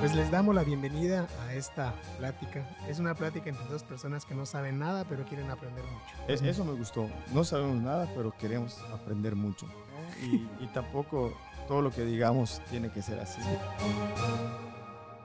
Pues 0.00 0.14
les 0.14 0.30
damos 0.30 0.54
la 0.54 0.62
bienvenida 0.64 1.28
a 1.40 1.54
esta 1.54 1.94
plática. 2.18 2.66
Es 2.88 2.98
una 2.98 3.14
plática 3.14 3.50
entre 3.50 3.64
dos 3.66 3.82
personas 3.84 4.24
que 4.24 4.34
no 4.34 4.46
saben 4.46 4.78
nada, 4.78 5.04
pero 5.08 5.24
quieren 5.24 5.50
aprender 5.50 5.84
mucho. 5.84 6.16
Es- 6.28 6.42
eso 6.42 6.64
me 6.64 6.72
gustó. 6.72 7.08
No 7.32 7.44
sabemos 7.44 7.76
nada, 7.76 8.10
pero 8.14 8.36
queremos 8.36 8.78
aprender 8.92 9.34
mucho. 9.34 9.66
y 10.60 10.66
tampoco 10.68 11.36
todo 11.68 11.82
lo 11.82 11.90
que 11.90 12.04
digamos 12.04 12.62
tiene 12.70 12.90
que 12.90 13.02
ser 13.02 13.18
así. 13.20 13.40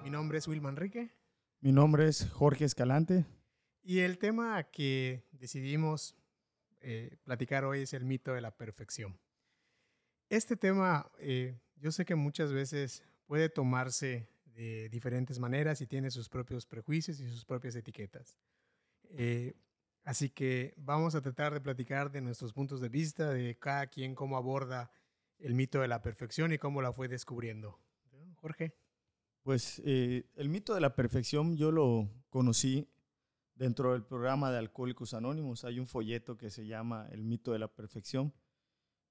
Mi 0.04 0.10
nombre 0.10 0.38
es 0.40 0.48
Will 0.48 0.60
Manrique 0.62 1.12
Mi 1.62 1.72
nombre 1.72 2.08
es 2.08 2.30
Jorge 2.32 2.66
Escalante. 2.66 3.26
y 3.84 4.00
el 4.00 4.18
tema 4.18 4.64
que 4.64 5.24
decidimos 5.32 6.16
eh, 6.82 7.18
platicar 7.24 7.64
hoy 7.64 7.82
es 7.84 7.94
el 7.94 8.04
mito 8.06 8.34
de 8.34 8.42
la 8.42 8.52
perfección. 8.58 9.20
Este 10.30 10.56
tema 10.58 11.10
eh, 11.20 11.60
yo 11.78 11.92
sé 11.92 12.04
que 12.06 12.16
muchas 12.16 12.52
veces 12.52 13.04
puede 13.32 13.48
tomarse 13.48 14.28
de 14.44 14.90
diferentes 14.90 15.40
maneras 15.40 15.80
y 15.80 15.88
tiene 15.88 16.12
sus 16.12 16.28
propios 16.28 16.66
prejuicios 16.66 17.18
y 17.22 17.30
sus 17.30 17.46
propias 17.46 17.78
etiquetas. 17.78 18.38
Eh, 19.12 19.56
así 20.04 20.30
que 20.32 20.74
vamos 20.76 21.16
a 21.16 21.22
tratar 21.22 21.54
de 21.54 21.62
platicar 21.62 22.12
de 22.12 22.20
nuestros 22.20 22.52
puntos 22.52 22.82
de 22.82 22.90
vista, 22.90 23.30
de 23.30 23.58
cada 23.58 23.88
quien 23.88 24.16
cómo 24.16 24.36
aborda 24.36 24.92
el 25.38 25.54
mito 25.54 25.80
de 25.80 25.88
la 25.88 26.02
perfección 26.02 26.52
y 26.52 26.58
cómo 26.58 26.82
la 26.82 26.92
fue 26.92 27.08
descubriendo. 27.08 27.80
Jorge. 28.36 28.76
Pues 29.44 29.82
eh, 29.86 30.30
el 30.36 30.50
mito 30.50 30.76
de 30.76 30.82
la 30.82 30.94
perfección 30.94 31.56
yo 31.56 31.72
lo 31.72 32.10
conocí 32.30 32.90
dentro 33.56 33.94
del 33.94 34.04
programa 34.04 34.52
de 34.52 34.58
Alcohólicos 34.58 35.14
Anónimos. 35.14 35.64
Hay 35.64 35.80
un 35.80 35.88
folleto 35.88 36.38
que 36.38 36.50
se 36.50 36.68
llama 36.68 37.08
El 37.12 37.24
mito 37.24 37.54
de 37.54 37.60
la 37.60 37.70
perfección 37.70 38.34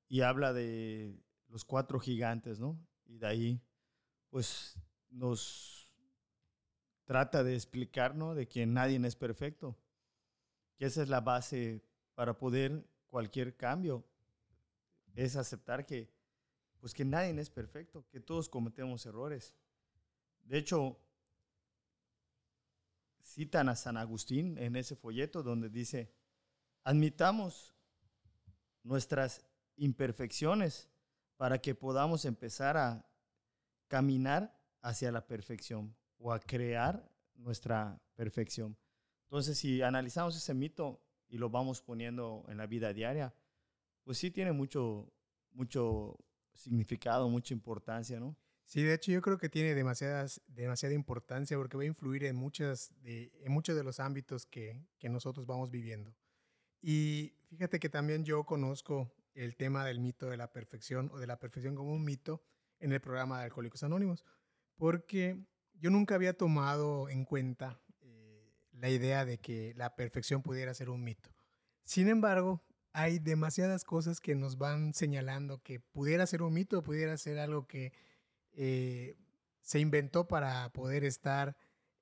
y 0.09 0.21
habla 0.21 0.53
de 0.53 1.25
los 1.49 1.65
cuatro 1.65 1.99
gigantes, 1.99 2.61
¿no? 2.61 2.79
Y 3.07 3.17
de 3.17 3.27
ahí, 3.27 3.63
pues 4.31 4.77
nos 5.11 5.93
trata 7.05 7.43
de 7.43 7.55
explicar, 7.55 8.15
¿no? 8.15 8.35
De 8.35 8.49
que 8.49 8.67
nadie 8.67 9.05
es 9.05 9.17
perfecto. 9.17 9.77
Que 10.77 10.87
esa 10.87 11.03
es 11.03 11.09
la 11.09 11.21
base 11.21 11.85
para 12.15 12.39
poder 12.39 12.89
cualquier 13.09 13.57
cambio. 13.57 14.05
Es 15.15 15.37
aceptar 15.37 15.85
que, 15.85 16.09
pues 16.79 16.95
que 16.95 17.05
nadie 17.05 17.39
es 17.41 17.51
perfecto, 17.51 18.07
que 18.11 18.21
todos 18.21 18.49
cometemos 18.49 19.05
errores. 19.07 19.55
De 20.45 20.57
hecho, 20.57 20.99
citan 23.23 23.69
a 23.69 23.77
San 23.77 23.97
Agustín 23.97 24.57
en 24.59 24.77
ese 24.77 24.97
folleto 24.97 25.43
donde 25.43 25.69
dice, 25.69 26.15
admitamos 26.85 27.75
nuestras 28.83 29.45
imperfecciones 29.77 30.89
para 31.37 31.59
que 31.59 31.75
podamos 31.75 32.25
empezar 32.25 32.77
a 32.77 33.10
caminar 33.91 34.57
hacia 34.83 35.11
la 35.11 35.27
perfección 35.27 35.97
o 36.19 36.33
a 36.33 36.39
crear 36.39 37.11
nuestra 37.35 38.01
perfección. 38.15 38.79
Entonces, 39.25 39.59
si 39.59 39.83
analizamos 39.83 40.37
ese 40.37 40.55
mito 40.55 41.03
y 41.29 41.39
lo 41.39 41.51
vamos 41.51 41.83
poniendo 41.83 42.45
en 42.49 42.57
la 42.57 42.67
vida 42.67 42.93
diaria, 42.93 43.35
pues 44.05 44.17
sí 44.19 44.31
tiene 44.31 44.53
mucho, 44.53 45.13
mucho 45.51 46.17
significado, 46.55 47.29
mucha 47.29 47.53
importancia, 47.53 48.21
¿no? 48.21 48.37
Sí, 48.65 48.81
de 48.83 48.95
hecho 48.95 49.11
yo 49.11 49.21
creo 49.21 49.39
que 49.39 49.49
tiene 49.49 49.75
demasiadas, 49.75 50.41
demasiada 50.47 50.95
importancia 50.95 51.57
porque 51.57 51.77
va 51.77 51.83
a 51.83 51.87
influir 51.87 52.25
en, 52.25 52.37
muchas 52.37 52.93
de, 53.03 53.33
en 53.43 53.51
muchos 53.51 53.75
de 53.75 53.83
los 53.83 53.99
ámbitos 53.99 54.47
que, 54.47 54.87
que 55.01 55.09
nosotros 55.09 55.47
vamos 55.47 55.73
viviendo. 55.73 56.15
Y 56.81 57.35
fíjate 57.49 57.81
que 57.81 57.89
también 57.89 58.25
yo 58.25 58.45
conozco 58.45 59.13
el 59.35 59.57
tema 59.57 59.85
del 59.85 59.99
mito 59.99 60.31
de 60.31 60.37
la 60.37 60.53
perfección 60.53 61.11
o 61.13 61.19
de 61.19 61.27
la 61.27 61.41
perfección 61.41 61.75
como 61.75 61.93
un 61.93 62.05
mito 62.05 62.45
en 62.81 62.93
el 62.93 63.01
programa 63.01 63.39
de 63.39 63.45
Alcohólicos 63.45 63.83
Anónimos, 63.83 64.25
porque 64.77 65.39
yo 65.75 65.91
nunca 65.91 66.15
había 66.15 66.37
tomado 66.37 67.09
en 67.09 67.25
cuenta 67.25 67.81
eh, 68.01 68.53
la 68.73 68.89
idea 68.89 69.25
de 69.25 69.39
que 69.39 69.73
la 69.77 69.95
perfección 69.95 70.43
pudiera 70.43 70.75
ser 70.75 70.91
un 70.91 71.05
mito. 71.05 71.31
Sin 71.85 72.09
embargo, 72.09 72.63
hay 72.93 73.19
demasiadas 73.19 73.85
cosas 73.85 74.21
que 74.21 74.35
nos 74.35 74.59
van 74.59 74.95
señalando 74.95 75.63
que 75.63 75.81
pudiera 75.81 76.27
ser 76.27 76.43
un 76.43 76.53
mito, 76.53 76.83
pudiera 76.83 77.17
ser 77.17 77.39
algo 77.39 77.67
que 77.67 77.93
eh, 78.53 79.17
se 79.63 79.81
inventó 79.81 80.27
para 80.27 80.71
poder 80.73 81.05
estar 81.05 81.57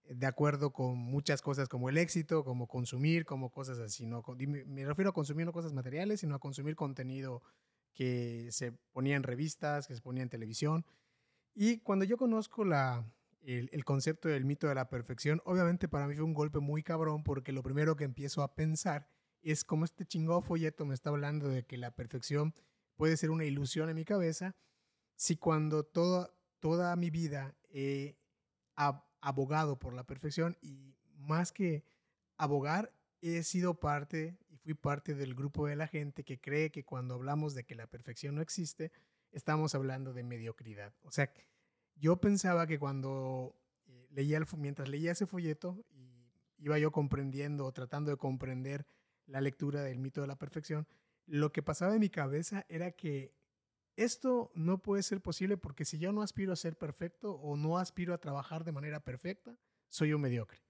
de 0.08 0.26
acuerdo 0.26 0.72
con 0.72 0.96
muchas 0.96 1.42
cosas 1.42 1.68
como 1.68 1.88
el 1.90 1.98
éxito, 1.98 2.42
como 2.44 2.66
consumir, 2.66 3.26
como 3.26 3.50
cosas 3.50 3.78
así. 3.78 4.06
No, 4.06 4.24
me 4.66 4.84
refiero 4.86 5.10
a 5.10 5.12
consumir 5.12 5.44
no 5.44 5.52
cosas 5.52 5.74
materiales, 5.74 6.20
sino 6.20 6.34
a 6.34 6.38
consumir 6.38 6.76
contenido 6.76 7.42
que 7.98 8.46
se 8.52 8.70
ponía 8.92 9.16
en 9.16 9.24
revistas, 9.24 9.88
que 9.88 9.94
se 9.96 10.00
ponía 10.00 10.22
en 10.22 10.28
televisión. 10.28 10.86
Y 11.52 11.78
cuando 11.78 12.04
yo 12.04 12.16
conozco 12.16 12.64
la, 12.64 13.12
el, 13.40 13.84
concepto 13.84 14.28
del 14.28 14.44
mito 14.44 14.68
de 14.68 14.76
la 14.76 14.88
perfección, 14.88 15.42
obviamente 15.44 15.88
para 15.88 16.06
mí 16.06 16.14
fue 16.14 16.22
un 16.22 16.32
golpe 16.32 16.60
muy 16.60 16.84
cabrón 16.84 17.24
porque 17.24 17.50
lo 17.50 17.64
primero 17.64 17.96
que 17.96 18.04
empiezo 18.04 18.44
a 18.44 18.54
pensar 18.54 19.08
es 19.42 19.64
como 19.64 19.84
este 19.84 20.06
chingado 20.06 20.40
folleto 20.42 20.86
me 20.86 20.94
está 20.94 21.10
hablando 21.10 21.48
de 21.48 21.64
que 21.66 21.76
la 21.76 21.90
perfección 21.90 22.54
puede 22.94 23.16
ser 23.16 23.30
una 23.30 23.44
ilusión 23.44 23.88
en 23.88 23.96
mi 23.96 24.04
cabeza 24.04 24.54
si 25.16 25.36
cuando 25.36 25.82
toda, 25.82 26.30
toda 26.60 26.94
mi 26.94 27.10
vida 27.10 27.56
he 27.68 28.16
ab- 28.76 29.02
abogado 29.20 29.76
por 29.80 29.92
la 29.92 30.04
perfección 30.06 30.56
y 30.60 30.94
más 31.16 31.50
que 31.50 31.84
abogar, 32.36 32.94
he 33.20 33.42
sido 33.42 33.80
parte 33.80 34.38
fui 34.68 34.74
parte 34.74 35.14
del 35.14 35.34
grupo 35.34 35.66
de 35.66 35.76
la 35.76 35.86
gente 35.86 36.24
que 36.24 36.38
cree 36.42 36.70
que 36.70 36.84
cuando 36.84 37.14
hablamos 37.14 37.54
de 37.54 37.64
que 37.64 37.74
la 37.74 37.86
perfección 37.86 38.34
no 38.34 38.42
existe, 38.42 38.92
estamos 39.32 39.74
hablando 39.74 40.12
de 40.12 40.22
mediocridad. 40.24 40.92
O 41.04 41.10
sea, 41.10 41.32
yo 41.96 42.20
pensaba 42.20 42.66
que 42.66 42.78
cuando 42.78 43.56
eh, 43.86 44.06
leía 44.10 44.36
el, 44.36 44.44
mientras 44.58 44.90
leía 44.90 45.12
ese 45.12 45.24
folleto 45.24 45.82
iba 46.58 46.78
yo 46.78 46.92
comprendiendo 46.92 47.64
o 47.64 47.72
tratando 47.72 48.10
de 48.10 48.18
comprender 48.18 48.86
la 49.24 49.40
lectura 49.40 49.82
del 49.82 50.00
mito 50.00 50.20
de 50.20 50.26
la 50.26 50.36
perfección, 50.36 50.86
lo 51.24 51.50
que 51.50 51.62
pasaba 51.62 51.94
en 51.94 52.00
mi 52.00 52.10
cabeza 52.10 52.66
era 52.68 52.90
que 52.90 53.32
esto 53.96 54.52
no 54.54 54.82
puede 54.82 55.02
ser 55.02 55.22
posible 55.22 55.56
porque 55.56 55.86
si 55.86 55.96
yo 55.96 56.12
no 56.12 56.20
aspiro 56.20 56.52
a 56.52 56.56
ser 56.56 56.76
perfecto 56.76 57.36
o 57.36 57.56
no 57.56 57.78
aspiro 57.78 58.12
a 58.12 58.18
trabajar 58.18 58.64
de 58.64 58.72
manera 58.72 59.00
perfecta, 59.00 59.56
soy 59.88 60.12
un 60.12 60.20
mediocre. 60.20 60.60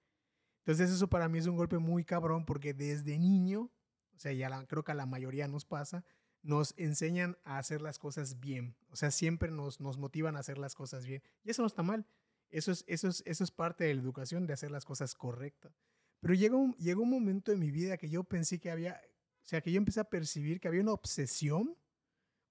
Entonces 0.59 0.89
eso 0.89 1.09
para 1.09 1.27
mí 1.27 1.39
es 1.39 1.47
un 1.47 1.57
golpe 1.57 1.79
muy 1.79 2.05
cabrón 2.05 2.45
porque 2.45 2.73
desde 2.73 3.17
niño, 3.17 3.69
o 4.19 4.21
sea, 4.21 4.65
creo 4.67 4.83
que 4.83 4.91
a 4.91 4.95
la 4.95 5.05
mayoría 5.05 5.47
nos 5.47 5.63
pasa, 5.63 6.03
nos 6.41 6.73
enseñan 6.75 7.37
a 7.45 7.57
hacer 7.57 7.81
las 7.81 7.97
cosas 7.97 8.41
bien. 8.41 8.75
O 8.89 8.97
sea, 8.97 9.11
siempre 9.11 9.49
nos, 9.49 9.79
nos 9.79 9.97
motivan 9.97 10.35
a 10.35 10.39
hacer 10.39 10.57
las 10.57 10.75
cosas 10.75 11.05
bien. 11.05 11.23
Y 11.45 11.51
eso 11.51 11.61
no 11.61 11.67
está 11.67 11.83
mal. 11.83 12.05
Eso 12.49 12.73
es, 12.73 12.83
eso, 12.87 13.07
es, 13.07 13.23
eso 13.25 13.45
es 13.45 13.51
parte 13.51 13.85
de 13.85 13.95
la 13.95 14.01
educación, 14.01 14.45
de 14.45 14.51
hacer 14.51 14.71
las 14.71 14.83
cosas 14.83 15.15
correctas. 15.15 15.71
Pero 16.19 16.33
llegó 16.33 16.57
un, 16.57 16.73
llegó 16.73 17.03
un 17.03 17.11
momento 17.11 17.53
en 17.53 17.59
mi 17.59 17.71
vida 17.71 17.95
que 17.95 18.09
yo 18.09 18.25
pensé 18.25 18.59
que 18.59 18.71
había, 18.71 18.99
o 19.41 19.47
sea, 19.47 19.61
que 19.61 19.71
yo 19.71 19.77
empecé 19.77 20.01
a 20.01 20.09
percibir 20.09 20.59
que 20.59 20.67
había 20.67 20.81
una 20.81 20.91
obsesión. 20.91 21.77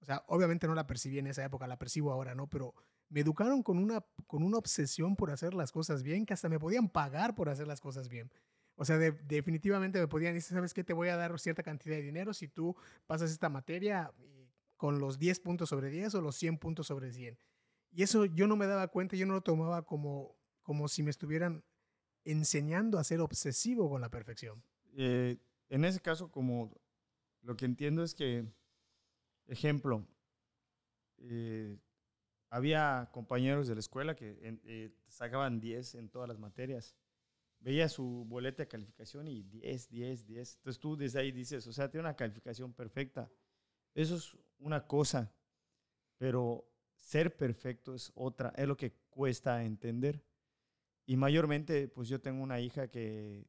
O 0.01 0.05
sea, 0.05 0.23
obviamente 0.27 0.65
no 0.65 0.73
la 0.73 0.87
percibí 0.87 1.19
en 1.19 1.27
esa 1.27 1.45
época, 1.45 1.67
la 1.67 1.77
percibo 1.77 2.11
ahora, 2.11 2.33
¿no? 2.33 2.49
Pero 2.49 2.73
me 3.09 3.19
educaron 3.19 3.61
con 3.61 3.77
una, 3.77 4.03
con 4.25 4.41
una 4.41 4.57
obsesión 4.57 5.15
por 5.15 5.29
hacer 5.29 5.53
las 5.53 5.71
cosas 5.71 6.01
bien, 6.01 6.25
que 6.25 6.33
hasta 6.33 6.49
me 6.49 6.57
podían 6.57 6.89
pagar 6.89 7.35
por 7.35 7.47
hacer 7.47 7.67
las 7.67 7.79
cosas 7.79 8.09
bien. 8.09 8.31
O 8.81 8.85
sea, 8.85 8.97
de- 8.97 9.11
definitivamente 9.11 9.99
me 9.99 10.07
podían 10.07 10.33
decir, 10.33 10.55
¿sabes 10.55 10.73
qué? 10.73 10.85
Te 10.85 10.93
voy 10.93 11.09
a 11.09 11.17
dar 11.17 11.37
cierta 11.37 11.63
cantidad 11.63 11.97
de 11.97 12.01
dinero 12.01 12.33
si 12.33 12.47
tú 12.47 12.77
pasas 13.07 13.29
esta 13.29 13.49
materia 13.49 14.13
con 14.77 14.99
los 14.99 15.19
10 15.19 15.41
puntos 15.41 15.67
sobre 15.67 15.89
10 15.89 16.15
o 16.15 16.21
los 16.21 16.37
100 16.37 16.57
puntos 16.57 16.87
sobre 16.87 17.11
100. 17.11 17.37
Y 17.91 18.03
eso 18.03 18.23
yo 18.23 18.47
no 18.47 18.55
me 18.55 18.67
daba 18.67 18.87
cuenta, 18.87 19.17
yo 19.17 19.25
no 19.25 19.33
lo 19.33 19.41
tomaba 19.41 19.85
como, 19.85 20.37
como 20.61 20.87
si 20.87 21.03
me 21.03 21.09
estuvieran 21.09 21.65
enseñando 22.23 22.99
a 22.99 23.03
ser 23.03 23.19
obsesivo 23.19 23.89
con 23.89 23.99
la 23.99 24.09
perfección. 24.09 24.63
Eh, 24.93 25.35
en 25.67 25.83
ese 25.83 25.99
caso, 25.99 26.31
como 26.31 26.73
lo 27.41 27.57
que 27.57 27.65
entiendo 27.65 28.01
es 28.01 28.15
que, 28.15 28.45
ejemplo, 29.47 30.07
eh, 31.17 31.77
había 32.49 33.09
compañeros 33.11 33.67
de 33.67 33.75
la 33.75 33.79
escuela 33.81 34.15
que 34.15 34.37
eh, 34.41 34.91
sacaban 35.07 35.59
10 35.59 35.95
en 35.95 36.07
todas 36.09 36.29
las 36.29 36.39
materias. 36.39 36.95
Veía 37.59 37.89
su 37.89 38.25
boleta 38.25 38.63
de 38.63 38.67
calificación 38.67 39.27
y 39.27 39.43
10, 39.43 39.89
10, 39.89 40.25
10. 40.25 40.55
Entonces 40.55 40.79
tú 40.79 40.95
desde 40.95 41.19
ahí 41.19 41.31
dices, 41.31 41.67
o 41.67 41.73
sea, 41.73 41.89
tiene 41.89 42.07
una 42.07 42.15
calificación 42.15 42.73
perfecta. 42.73 43.29
Eso 43.93 44.15
es 44.15 44.37
una 44.59 44.87
cosa, 44.87 45.33
pero 46.17 46.69
ser 46.95 47.35
perfecto 47.35 47.93
es 47.93 48.11
otra, 48.15 48.53
es 48.55 48.67
lo 48.67 48.77
que 48.77 48.93
cuesta 49.09 49.63
entender. 49.63 50.23
Y 51.05 51.17
mayormente, 51.17 51.87
pues 51.87 52.07
yo 52.07 52.21
tengo 52.21 52.43
una 52.43 52.59
hija 52.59 52.87
que 52.87 53.47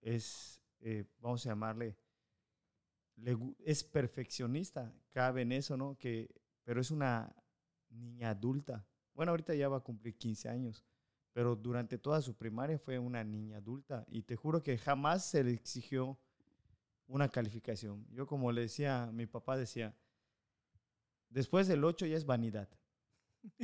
es, 0.00 0.60
eh, 0.80 1.04
vamos 1.20 1.46
a 1.46 1.50
llamarle, 1.50 1.96
le 3.16 3.36
es 3.64 3.84
perfeccionista, 3.84 4.92
cabe 5.12 5.42
en 5.42 5.52
eso, 5.52 5.76
¿no? 5.76 5.96
Que, 5.96 6.28
pero 6.64 6.80
es 6.80 6.90
una 6.90 7.34
niña 7.90 8.30
adulta. 8.30 8.86
Bueno, 9.14 9.30
ahorita 9.30 9.54
ya 9.54 9.68
va 9.68 9.78
a 9.78 9.84
cumplir 9.84 10.16
15 10.16 10.48
años, 10.48 10.84
pero 11.32 11.56
durante 11.56 11.98
toda 11.98 12.20
su 12.20 12.36
primaria 12.36 12.78
fue 12.78 12.98
una 12.98 13.24
niña 13.24 13.58
adulta 13.58 14.04
y 14.08 14.22
te 14.22 14.36
juro 14.36 14.62
que 14.62 14.76
jamás 14.78 15.24
se 15.24 15.42
le 15.42 15.52
exigió 15.52 16.18
una 17.06 17.28
calificación. 17.28 18.06
Yo 18.10 18.26
como 18.26 18.52
le 18.52 18.62
decía, 18.62 19.10
mi 19.12 19.26
papá 19.26 19.56
decía, 19.56 19.94
después 21.28 21.68
del 21.68 21.84
8 21.84 22.06
ya 22.06 22.16
es 22.16 22.26
vanidad. 22.26 22.68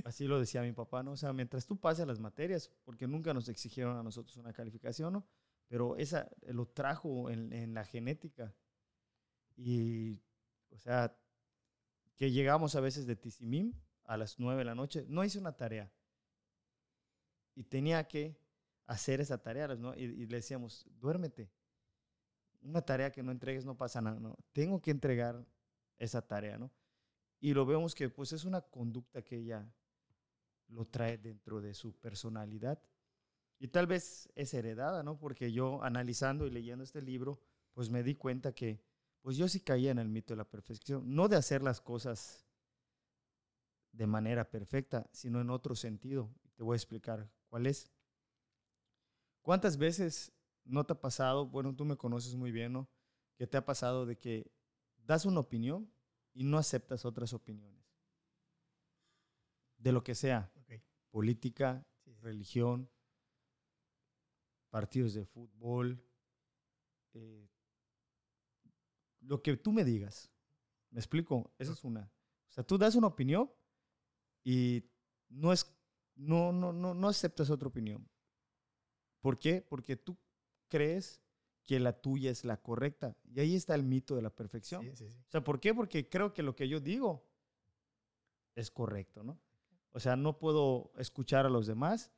Así 0.05 0.27
lo 0.27 0.41
decía 0.41 0.63
mi 0.63 0.73
papá, 0.73 1.03
¿no? 1.03 1.13
O 1.13 1.17
sea, 1.17 1.33
mientras 1.33 1.67
tú 1.67 1.79
pases 1.79 2.07
las 2.07 2.19
materias, 2.19 2.71
porque 2.85 3.07
nunca 3.07 3.33
nos 3.33 3.49
exigieron 3.49 3.97
a 3.97 4.03
nosotros 4.03 4.37
una 4.37 4.53
calificación, 4.53 5.13
¿no? 5.13 5.27
Pero 5.69 5.97
esa 5.97 6.29
lo 6.49 6.67
trajo 6.67 7.31
en, 7.31 7.53
en 7.53 7.75
la 7.75 7.85
genética. 7.85 8.55
Y, 9.57 10.19
o 10.71 10.79
sea, 10.79 11.17
que 12.17 12.31
llegamos 12.33 12.75
a 12.75 12.81
veces 12.81 13.07
de 13.07 13.17
Tizimín 13.17 13.81
a 14.05 14.17
las 14.17 14.39
9 14.39 14.59
de 14.59 14.65
la 14.65 14.75
noche, 14.75 15.05
no 15.09 15.23
hice 15.23 15.39
una 15.39 15.57
tarea. 15.57 15.93
Y 17.59 17.65
tenía 17.65 18.07
que 18.07 18.39
hacer 18.87 19.21
esa 19.21 19.43
tarea, 19.43 19.67
¿no? 19.75 19.93
Y, 19.97 20.27
le 20.27 20.37
decíamos, 20.37 20.87
duérmete. 21.01 21.51
Una 22.61 22.83
tarea 22.83 23.11
que 23.11 23.21
no 23.21 23.33
entregues 23.33 23.65
no 23.65 23.77
pasa 23.77 24.01
nada, 24.01 24.21
¿no? 24.21 24.37
Tengo 24.53 24.81
que 24.81 24.93
entregar 24.93 25.45
esa 25.99 26.23
tarea, 26.23 26.57
¿no? 26.57 26.71
Y 27.41 27.55
lo 27.55 27.67
vemos 27.67 27.97
que 27.97 28.11
pues 28.11 28.33
es 28.33 28.45
una 28.45 28.61
conducta 28.61 29.23
que 29.23 29.39
ella 29.39 29.69
lo 30.69 30.87
trae 30.87 31.19
dentro 31.19 31.61
de 31.61 31.75
su 31.75 31.99
personalidad. 31.99 32.81
Y 33.59 33.67
tal 33.67 33.89
vez 33.89 34.31
es 34.37 34.55
heredada, 34.55 35.03
¿no? 35.03 35.19
Porque 35.19 35.51
yo 35.51 35.83
analizando 35.83 36.47
y 36.47 36.51
leyendo 36.51 36.85
este 36.85 37.03
libro, 37.03 37.41
pues 37.73 37.91
me 37.91 38.05
di 38.05 38.15
cuenta 38.15 38.53
que 38.53 38.81
pues 39.21 39.37
yo 39.37 39.49
sí 39.49 39.59
caía 39.59 39.91
en 39.91 39.99
el 39.99 40.09
mito 40.09 40.33
de 40.33 40.37
la 40.39 40.49
perfección, 40.49 41.13
no 41.13 41.27
de 41.27 41.35
hacer 41.35 41.65
las 41.65 41.81
cosas 41.81 42.47
de 43.91 44.07
manera 44.07 44.49
perfecta, 44.49 45.11
sino 45.11 45.41
en 45.41 45.51
otro 45.51 45.75
sentido. 45.75 46.33
Te 46.55 46.63
voy 46.63 46.75
a 46.75 46.77
explicar 46.77 47.29
cuál 47.49 47.67
es. 47.67 47.91
¿Cuántas 49.43 49.77
veces 49.77 50.33
no 50.65 50.85
te 50.85 50.93
ha 50.93 51.01
pasado, 51.01 51.47
bueno, 51.47 51.75
tú 51.75 51.85
me 51.85 51.97
conoces 51.97 52.35
muy 52.35 52.53
bien, 52.53 52.73
¿no? 52.73 52.89
Que 53.37 53.47
te 53.47 53.57
ha 53.57 53.65
pasado 53.65 54.07
de 54.07 54.19
que 54.19 54.51
das 54.99 55.25
una 55.25 55.41
opinión 55.41 55.91
y 56.35 56.45
no 56.45 56.59
aceptas 56.59 57.05
otras 57.05 57.33
opiniones. 57.33 57.85
De 59.79 59.93
lo 59.93 60.03
que 60.05 60.15
sea. 60.15 60.53
Política, 61.11 61.87
religión, 62.21 62.91
partidos 64.71 65.15
de 65.15 65.25
fútbol, 65.25 66.05
eh, 67.15 67.49
lo 69.21 69.43
que 69.43 69.57
tú 69.57 69.73
me 69.73 69.85
digas. 69.85 70.31
¿Me 70.91 71.01
explico? 71.01 71.53
Esa 71.59 71.73
es 71.73 71.85
una. 71.85 72.13
O 72.49 72.53
sea, 72.53 72.65
tú 72.65 72.79
das 72.79 72.95
una 72.95 73.07
opinión 73.07 73.51
y 74.45 74.85
no, 75.29 75.53
es, 75.53 75.65
no, 76.19 76.53
no, 76.53 76.73
no, 76.73 76.95
no 76.95 77.09
aceptas 77.09 77.49
otra 77.49 77.69
opinión. 77.69 78.07
¿Por 79.21 79.39
qué? 79.39 79.63
Porque 79.63 79.97
tú 79.97 80.17
crees 80.69 81.23
que 81.65 81.81
la 81.81 81.93
tuya 81.93 82.31
es 82.31 82.45
la 82.45 82.61
correcta. 82.61 83.17
Y 83.25 83.41
ahí 83.41 83.55
está 83.55 83.75
el 83.75 83.83
mito 83.83 84.17
de 84.17 84.23
la 84.23 84.31
perfección. 84.31 84.89
O 84.89 85.31
sea, 85.31 85.43
¿por 85.43 85.61
qué? 85.61 85.75
Porque 85.75 86.09
creo 86.09 86.33
que 86.33 86.43
lo 86.43 86.57
que 86.57 86.69
yo 86.69 86.81
digo 86.81 87.25
es 88.55 88.71
correcto, 88.71 89.23
¿no? 89.23 89.39
O 89.93 90.01
sea, 90.01 90.17
no 90.17 90.39
puedo 90.39 90.93
escuchar 90.97 91.47
a 91.47 91.51
los 91.51 91.67
demás, 91.67 92.11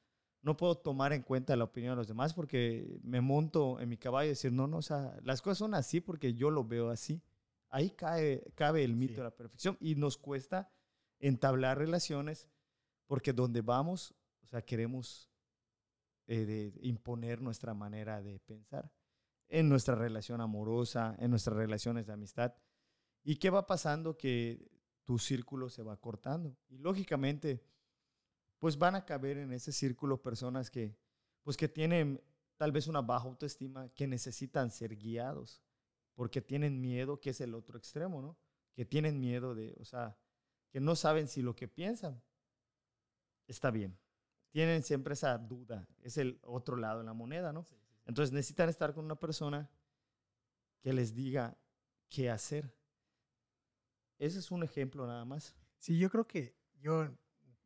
no 0.43 0.57
puedo 0.57 0.77
tomar 0.77 1.13
en 1.13 1.23
cuenta 1.23 1.57
la 1.57 1.65
opinión 1.65 1.93
de 1.93 1.97
los 1.97 2.09
demás 2.09 2.33
porque 2.35 2.99
me 3.03 3.21
monto 3.21 3.81
en 3.81 3.89
mi 3.89 3.97
caballo 3.97 4.27
y 4.27 4.31
decir, 4.31 4.53
no, 4.53 4.67
no, 4.67 4.79
o 4.79 4.83
sea, 4.83 5.19
las 5.23 5.43
cosas 5.43 5.59
son 5.59 5.75
así 5.75 6.01
porque 6.01 6.35
yo 6.35 6.51
lo 6.51 6.65
veo 6.65 6.91
así. 6.91 7.23
Ahí 7.69 7.91
cae, 7.91 8.43
cabe 8.55 8.83
el 8.85 8.97
mito 8.97 9.17
de 9.17 9.25
la 9.25 9.37
perfección 9.37 9.77
y 9.81 9.95
nos 9.95 10.17
cuesta 10.17 10.71
entablar 11.19 11.79
relaciones 11.79 12.49
porque 13.11 13.33
donde 13.33 13.61
vamos, 13.61 14.15
o 14.41 14.47
sea, 14.47 14.63
queremos 14.63 15.29
eh, 16.29 16.73
imponer 16.81 17.41
nuestra 17.43 17.75
manera 17.75 18.23
de 18.23 18.39
pensar 18.39 18.89
en 19.49 19.69
nuestra 19.69 19.97
relación 19.97 20.41
amorosa, 20.41 21.17
en 21.19 21.31
nuestras 21.31 21.57
relaciones 21.57 22.07
de 22.07 22.13
amistad. 22.13 22.55
¿Y 23.25 23.35
qué 23.35 23.51
va 23.51 23.67
pasando? 23.67 24.17
Que 24.17 24.71
tu 25.03 25.19
círculo 25.19 25.69
se 25.69 25.83
va 25.83 25.97
cortando. 25.97 26.57
Y 26.69 26.79
lógicamente, 26.79 27.65
pues 28.61 28.79
van 28.79 28.95
a 28.95 29.05
caber 29.05 29.39
en 29.39 29.53
ese 29.53 29.73
círculo 29.73 30.23
personas 30.23 30.71
que, 30.71 30.97
pues 31.43 31.57
que 31.57 31.69
tienen 31.69 32.23
tal 32.59 32.71
vez 32.71 32.87
una 32.87 33.03
baja 33.03 33.27
autoestima, 33.27 33.89
que 33.89 34.07
necesitan 34.07 34.71
ser 34.71 34.95
guiados, 34.95 35.65
porque 36.15 36.41
tienen 36.41 36.81
miedo, 36.81 37.19
que 37.21 37.31
es 37.31 37.41
el 37.41 37.57
otro 37.57 37.77
extremo, 37.77 38.23
¿no? 38.23 38.39
Que 38.73 38.85
tienen 38.85 39.19
miedo 39.19 39.57
de, 39.57 39.77
o 39.81 39.85
sea, 39.85 40.17
que 40.71 40.79
no 40.79 40.95
saben 40.95 41.27
si 41.27 41.43
lo 41.43 41.57
que 41.57 41.67
piensan 41.67 42.23
está 43.51 43.71
bien. 43.71 43.99
Tienen 44.51 44.83
siempre 44.83 45.15
esa 45.15 45.39
duda, 45.39 45.87
es 46.03 46.17
el 46.17 46.41
otro 46.43 46.77
lado 46.77 47.01
de 47.01 47.05
la 47.05 47.13
moneda, 47.13 47.53
¿no? 47.53 47.67
Entonces 48.07 48.33
necesitan 48.33 48.69
estar 48.69 48.95
con 48.95 49.05
una 49.05 49.17
persona 49.17 49.71
que 50.81 50.93
les 50.93 51.15
diga 51.15 51.57
qué 52.09 52.31
hacer. 52.31 52.75
Ese 54.19 54.39
es 54.39 54.51
un 54.51 54.63
ejemplo 54.63 55.07
nada 55.07 55.25
más. 55.25 55.55
Sí, 55.79 55.99
yo 55.99 56.11
creo 56.11 56.27
que 56.27 56.57
yo 56.81 57.09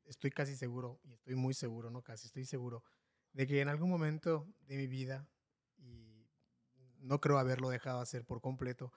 estoy 0.04 0.30
casi 0.30 0.54
seguro, 0.56 1.00
y 1.04 1.12
estoy 1.12 1.34
muy 1.34 1.54
seguro, 1.54 1.90
no 1.90 2.02
casi, 2.02 2.26
estoy 2.26 2.44
seguro, 2.44 2.84
de 3.32 3.46
que 3.46 3.60
en 3.60 3.68
algún 3.68 3.88
momento 3.88 4.46
de 4.60 4.76
mi 4.76 4.86
vida, 4.86 5.26
y 5.78 6.28
no 6.98 7.20
creo 7.20 7.38
haberlo 7.38 7.70
dejado 7.70 8.00
hacer 8.00 8.24
por 8.24 8.40
completo, 8.40 8.92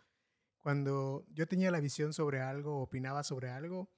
cuando 0.57 1.25
yo 1.29 1.47
tenía 1.47 1.71
la 1.71 1.79
visión 1.79 2.13
sobre 2.13 2.41
algo, 2.41 2.81
opinaba 2.81 3.23
sobre 3.23 3.49
algo, 3.49 3.89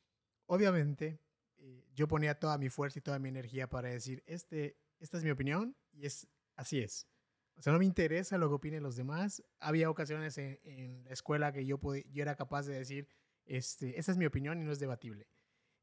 obviamente 0.46 1.20
eh, 1.60 1.86
yo 1.94 2.08
ponía 2.08 2.40
toda 2.40 2.58
mi 2.58 2.70
fuerza 2.70 3.00
y 3.00 3.02
toda 3.02 3.20
mi 3.20 3.30
energía 3.30 3.70
para 3.70 3.90
decir, 3.90 4.24
este, 4.26 4.78
esta 5.00 5.18
es 5.18 5.24
mi 5.24 5.32
opinión 5.32 5.76
y 5.92 6.06
es 6.06 6.28
así 6.56 6.80
es. 6.80 7.08
O 7.56 7.62
sea, 7.62 7.74
no 7.74 7.80
me 7.80 7.86
interesa 7.86 8.38
lo 8.38 8.48
que 8.48 8.56
opinen 8.56 8.84
los 8.84 8.96
demás. 8.96 9.44
Había 9.60 9.90
ocasiones 9.90 10.38
en, 10.38 11.04
la 11.04 11.12
escuela 11.12 11.52
que 11.52 11.66
yo, 11.66 11.80
yo 12.10 12.22
era 12.22 12.36
capaz 12.36 12.66
de 12.66 12.78
decir, 12.78 13.10
este, 13.46 14.00
esa 14.00 14.12
es 14.12 14.18
mi 14.18 14.26
opinión 14.26 14.62
y 14.62 14.64
no 14.64 14.72
es 14.72 14.80
debatible. 14.80 15.28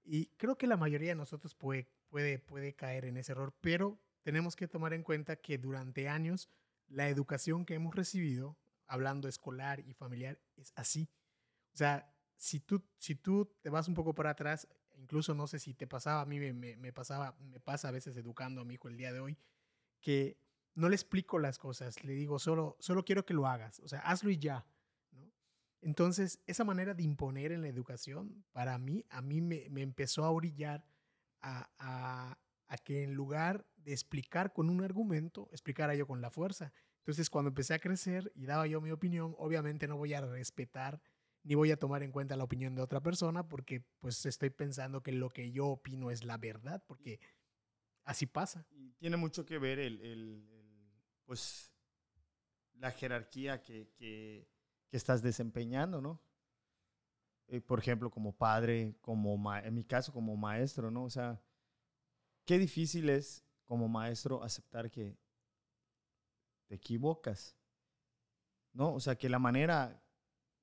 Y 0.02 0.28
creo 0.36 0.56
que 0.56 0.66
la 0.66 0.78
mayoría 0.78 1.10
de 1.10 1.16
nosotros 1.16 1.54
puede, 1.54 1.88
puede, 2.08 2.38
puede 2.38 2.74
caer 2.74 3.04
en 3.04 3.18
ese 3.18 3.32
error, 3.32 3.54
pero 3.60 4.00
tenemos 4.22 4.56
que 4.56 4.68
tomar 4.68 4.94
en 4.94 5.02
cuenta 5.02 5.36
que 5.36 5.58
durante 5.58 6.08
años 6.08 6.48
la 6.88 7.08
educación 7.08 7.66
que 7.66 7.74
hemos 7.74 7.94
recibido, 7.94 8.56
hablando 8.86 9.28
escolar 9.28 9.80
y 9.80 9.92
familiar, 9.92 10.40
es 10.56 10.72
así. 10.76 11.10
O 11.74 11.76
sea, 11.76 12.10
si 12.36 12.60
tú, 12.60 12.82
si 12.98 13.16
tú 13.16 13.54
te 13.60 13.68
vas 13.68 13.88
un 13.88 13.94
poco 13.94 14.14
para 14.14 14.30
atrás, 14.30 14.68
incluso 14.96 15.34
no 15.34 15.46
sé 15.46 15.58
si 15.58 15.74
te 15.74 15.86
pasaba, 15.86 16.22
a 16.22 16.26
mí 16.26 16.38
me, 16.38 16.92
pasaba, 16.92 17.36
me 17.40 17.60
pasa 17.60 17.88
a 17.88 17.92
veces 17.92 18.16
educando 18.16 18.60
a 18.60 18.64
mi 18.64 18.74
hijo 18.74 18.88
el 18.88 18.96
día 18.96 19.12
de 19.12 19.20
hoy, 19.20 19.38
que 20.00 20.38
no 20.74 20.88
le 20.88 20.96
explico 20.96 21.38
las 21.38 21.58
cosas, 21.58 22.04
le 22.04 22.12
digo, 22.12 22.38
solo, 22.38 22.76
solo 22.80 23.04
quiero 23.04 23.24
que 23.24 23.34
lo 23.34 23.46
hagas, 23.46 23.80
o 23.80 23.88
sea, 23.88 24.00
hazlo 24.00 24.30
y 24.30 24.38
ya. 24.38 24.66
Entonces, 25.82 26.40
esa 26.46 26.64
manera 26.64 26.94
de 26.94 27.02
imponer 27.02 27.52
en 27.52 27.62
la 27.62 27.68
educación, 27.68 28.44
para 28.52 28.76
mí, 28.78 29.04
a 29.08 29.22
mí 29.22 29.40
me, 29.40 29.68
me 29.70 29.82
empezó 29.82 30.24
a 30.24 30.30
orillar 30.30 30.84
a, 31.40 31.70
a, 31.78 32.38
a, 32.66 32.78
que 32.78 33.04
en 33.04 33.14
lugar 33.14 33.66
de 33.76 33.92
explicar 33.92 34.52
con 34.52 34.68
un 34.68 34.82
argumento, 34.82 35.48
explicara 35.52 35.94
yo 35.94 36.06
con 36.06 36.20
la 36.20 36.30
fuerza. 36.30 36.72
Entonces, 36.98 37.30
cuando 37.30 37.50
empecé 37.50 37.74
a 37.74 37.78
crecer 37.78 38.32
y 38.34 38.46
daba 38.46 38.66
yo 38.66 38.80
mi 38.80 38.90
opinión, 38.90 39.34
obviamente 39.38 39.86
no 39.86 39.96
voy 39.96 40.14
a 40.14 40.22
respetar 40.22 41.00
ni 41.46 41.54
voy 41.54 41.70
a 41.70 41.78
tomar 41.78 42.02
en 42.02 42.10
cuenta 42.10 42.36
la 42.36 42.42
opinión 42.42 42.74
de 42.74 42.82
otra 42.82 43.00
persona 43.00 43.46
porque 43.46 43.84
pues 44.00 44.26
estoy 44.26 44.50
pensando 44.50 45.02
que 45.02 45.12
lo 45.12 45.30
que 45.30 45.52
yo 45.52 45.68
opino 45.68 46.10
es 46.10 46.24
la 46.24 46.38
verdad, 46.38 46.82
porque 46.88 47.20
así 48.02 48.26
pasa. 48.26 48.66
Y 48.70 48.90
tiene 48.94 49.16
mucho 49.16 49.46
que 49.46 49.58
ver 49.58 49.78
el, 49.78 50.00
el 50.00 50.44
pues, 51.24 51.72
la 52.74 52.90
jerarquía 52.90 53.62
que, 53.62 53.92
que, 53.94 54.48
que 54.88 54.96
estás 54.96 55.22
desempeñando, 55.22 56.00
¿no? 56.00 56.20
Eh, 57.46 57.60
por 57.60 57.78
ejemplo, 57.78 58.10
como 58.10 58.36
padre, 58.36 58.96
como 59.00 59.54
en 59.56 59.72
mi 59.72 59.84
caso, 59.84 60.12
como 60.12 60.36
maestro, 60.36 60.90
¿no? 60.90 61.04
O 61.04 61.10
sea, 61.10 61.40
qué 62.44 62.58
difícil 62.58 63.08
es 63.08 63.44
como 63.66 63.88
maestro 63.88 64.42
aceptar 64.42 64.90
que 64.90 65.16
te 66.66 66.74
equivocas, 66.74 67.56
¿no? 68.72 68.92
O 68.94 68.98
sea, 68.98 69.16
que 69.16 69.28
la 69.28 69.38
manera 69.38 70.02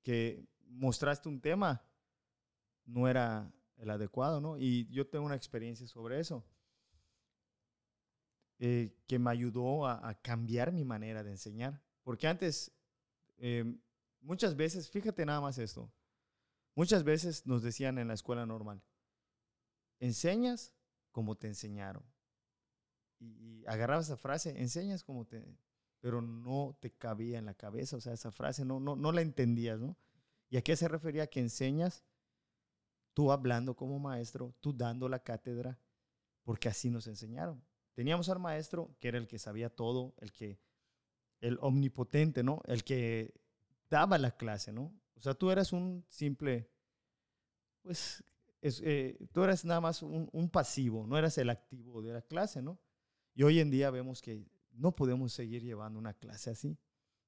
que 0.02 0.46
mostraste 0.74 1.30
un 1.30 1.42
tema 1.42 1.86
no 2.86 3.08
era 3.08 3.52
el 3.78 3.90
adecuado, 3.90 4.42
¿no? 4.42 4.58
Y 4.58 4.88
yo 4.90 5.08
tengo 5.08 5.26
una 5.26 5.36
experiencia 5.36 5.88
sobre 5.88 6.20
eso. 6.20 6.46
Eh, 8.60 8.96
que 9.08 9.20
me 9.20 9.32
ayudó 9.32 9.88
a, 9.88 10.14
cambiar 10.22 10.72
mi 10.72 10.86
manera 10.86 11.24
de 11.24 11.32
enseñar. 11.32 11.82
Porque 12.04 12.28
antes, 12.28 12.72
em, 13.38 13.82
muchas 14.22 14.56
veces, 14.56 14.90
fíjate 14.90 15.26
nada 15.26 15.42
más 15.42 15.58
esto, 15.58 15.92
muchas 16.76 17.04
veces 17.04 17.46
nos 17.46 17.62
decían 17.62 17.98
en 17.98 18.08
la 18.08 18.14
escuela 18.14 18.46
normal, 18.46 18.82
enseñas 20.00 20.74
como 21.12 21.36
te 21.36 21.48
enseñaron. 21.48 22.04
Y, 23.20 23.66
agarrabas 23.66 24.06
esa 24.06 24.18
frase, 24.18 24.62
enseñas 24.62 25.04
como 25.04 25.26
te, 25.26 25.58
pero 26.00 26.22
no 26.22 26.78
te 26.80 26.92
cabía 26.92 27.40
en 27.40 27.46
la 27.46 27.56
cabeza, 27.56 27.98
o 27.98 28.02
sea, 28.02 28.14
esa 28.14 28.32
frase 28.32 28.66
no, 28.66 28.80
no, 28.80 28.96
no 28.96 29.12
la 29.12 29.22
entendías, 29.22 29.80
¿no? 29.80 29.98
¿Y 30.54 30.58
a 30.58 30.62
qué 30.62 30.76
se 30.76 30.88
refería 30.88 31.26
que 31.26 31.40
enseñas? 31.40 32.04
Tú 33.16 33.32
hablando 33.32 33.76
como 33.76 33.98
maestro, 33.98 34.54
tú 34.60 34.72
dando 34.72 35.10
la 35.10 35.24
cátedra, 35.24 35.80
porque 36.44 36.70
así 36.70 36.92
nos 36.92 37.08
enseñaron. 37.08 37.66
Teníamos 37.96 38.30
al 38.30 38.38
maestro 38.38 38.96
que 39.00 39.08
era 39.08 39.18
el 39.18 39.28
que 39.28 39.40
sabía 39.40 39.72
todo, 39.72 40.14
el 40.20 40.32
que, 40.32 40.60
el 41.42 41.58
omnipotente, 41.60 42.44
¿no? 42.44 42.62
El 42.66 42.84
que 42.84 43.34
daba 43.90 44.20
la 44.20 44.38
clase, 44.38 44.72
¿no? 44.72 44.94
O 45.16 45.22
sea, 45.22 45.34
tú 45.34 45.50
eras 45.50 45.74
un 45.74 46.06
simple, 46.08 46.70
pues, 47.82 48.24
eh, 48.62 49.18
tú 49.32 49.42
eras 49.42 49.66
nada 49.66 49.82
más 49.82 50.04
un, 50.04 50.30
un, 50.32 50.50
pasivo, 50.52 51.08
no 51.08 51.18
eras 51.18 51.36
el 51.40 51.50
activo 51.50 52.04
de 52.04 52.14
la 52.14 52.22
clase, 52.22 52.62
¿no? 52.62 52.78
Y 53.34 53.42
hoy 53.42 53.60
en 53.60 53.72
día 53.72 53.90
vemos 53.90 54.22
que 54.22 54.46
no 54.72 54.96
podemos 54.96 55.34
seguir 55.34 55.64
llevando 55.64 55.98
una 55.98 56.14
clase 56.14 56.52
así. 56.52 56.78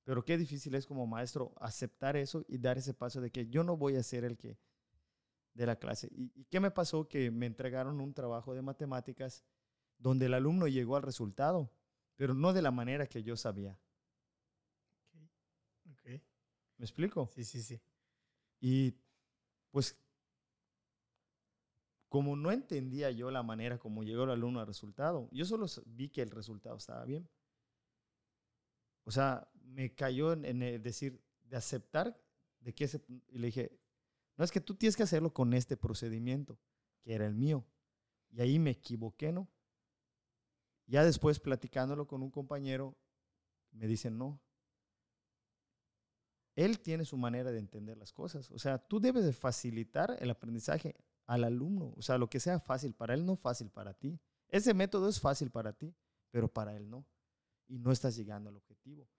Pero 0.05 0.23
qué 0.23 0.37
difícil 0.37 0.75
es 0.75 0.85
como 0.85 1.05
maestro 1.05 1.53
aceptar 1.59 2.15
eso 2.15 2.45
y 2.47 2.57
dar 2.59 2.77
ese 2.77 2.93
paso 2.93 3.19
de 3.19 3.31
que 3.31 3.47
yo 3.47 3.63
no 3.63 3.75
voy 3.75 3.97
a 3.97 4.03
ser 4.03 4.23
el 4.23 4.37
que 4.37 4.57
de 5.53 5.65
la 5.65 5.75
clase. 5.77 6.07
¿Y, 6.11 6.31
y 6.33 6.45
qué 6.45 6.59
me 6.59 6.71
pasó? 6.71 7.09
Que 7.09 7.31
me 7.31 7.47
entregaron 7.47 7.99
un 7.99 8.13
trabajo 8.13 8.53
de 8.53 8.61
matemáticas 8.61 9.43
donde 9.97 10.27
el 10.27 10.33
alumno 10.33 10.67
llegó 10.67 10.95
al 10.95 11.03
resultado, 11.03 11.71
pero 12.15 12.33
no 12.33 12.53
de 12.53 12.61
la 12.61 12.71
manera 12.71 13.07
que 13.07 13.23
yo 13.23 13.35
sabía. 13.35 13.79
Okay. 15.99 16.23
¿Me 16.77 16.85
explico? 16.85 17.29
Sí, 17.33 17.43
sí, 17.43 17.61
sí. 17.61 17.81
Y 18.59 18.95
pues 19.71 19.97
como 22.09 22.35
no 22.35 22.51
entendía 22.51 23.11
yo 23.11 23.29
la 23.29 23.43
manera 23.43 23.77
como 23.77 24.03
llegó 24.03 24.23
el 24.23 24.29
alumno 24.29 24.61
al 24.61 24.67
resultado, 24.67 25.27
yo 25.31 25.43
solo 25.43 25.65
vi 25.85 26.09
que 26.09 26.21
el 26.21 26.29
resultado 26.29 26.77
estaba 26.77 27.03
bien. 27.03 27.27
O 29.03 29.11
sea, 29.11 29.47
me 29.65 29.93
cayó 29.93 30.33
en, 30.33 30.61
el 30.61 30.81
decir, 30.81 31.21
de 31.43 31.57
aceptar 31.57 32.19
de 32.59 32.73
que 32.73 32.85
ese, 32.85 33.03
y 33.27 33.37
le 33.37 33.47
dije, 33.47 33.79
no 34.37 34.43
es 34.43 34.51
que 34.51 34.61
tú 34.61 34.75
tienes 34.75 34.95
que 34.95 35.03
hacerlo 35.03 35.33
con 35.33 35.53
este 35.53 35.77
procedimiento, 35.77 36.59
que 37.01 37.13
era 37.13 37.25
el 37.25 37.35
mío. 37.35 37.65
Y 38.29 38.41
ahí 38.41 38.59
me 38.59 38.71
equivoqué, 38.71 39.31
¿no? 39.31 39.49
Ya 40.87 41.03
después 41.03 41.39
platicándolo 41.39 42.07
con 42.07 42.21
un 42.21 42.31
compañero, 42.31 42.97
me 43.71 43.87
dicen, 43.87 44.17
no, 44.17 44.41
él 46.55 46.79
tiene 46.79 47.05
su 47.05 47.17
manera 47.17 47.51
de 47.51 47.59
entender 47.59 47.97
las 47.97 48.13
cosas. 48.13 48.49
O 48.51 48.59
sea, 48.59 48.77
tú 48.77 48.99
debes 48.99 49.25
de 49.25 49.33
facilitar 49.33 50.15
el 50.19 50.29
aprendizaje 50.29 50.95
al 51.25 51.43
alumno. 51.43 51.93
O 51.97 52.01
sea, 52.01 52.17
lo 52.17 52.29
que 52.29 52.39
sea 52.39 52.59
fácil 52.59 52.93
para 52.93 53.13
él, 53.13 53.25
no 53.25 53.35
fácil 53.35 53.69
para 53.69 53.93
ti. 53.93 54.19
Ese 54.47 54.73
método 54.73 55.09
es 55.09 55.19
fácil 55.19 55.51
para 55.51 55.73
ti, 55.73 55.93
pero 56.31 56.47
para 56.47 56.75
él 56.75 56.89
no. 56.89 57.05
Y 57.67 57.79
no 57.79 57.91
estás 57.91 58.15
llegando 58.15 58.49
al 58.49 58.55
objetivo. 58.55 59.09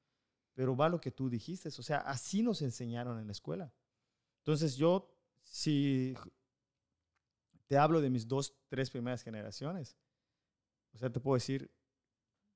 Pero 0.57 0.75
va 0.75 0.89
lo 0.89 0.99
que 0.99 1.11
tú 1.11 1.29
dijiste. 1.29 1.69
O 1.69 1.83
sea, 1.83 1.99
así 1.99 2.43
nos 2.43 2.63
enseñaron 2.63 3.21
en 3.21 3.27
la 3.27 3.33
escuela. 3.33 3.73
Entonces 4.39 4.75
yo, 4.77 5.15
si 5.43 6.15
te 7.67 7.77
hablo 7.77 8.01
de 8.01 8.09
mis 8.09 8.27
dos, 8.27 8.57
tres 8.67 8.89
primeras 8.89 9.23
generaciones, 9.23 9.99
o 10.95 10.99
sea, 10.99 11.13
te 11.13 11.21
puedo 11.21 11.35
decir, 11.35 11.71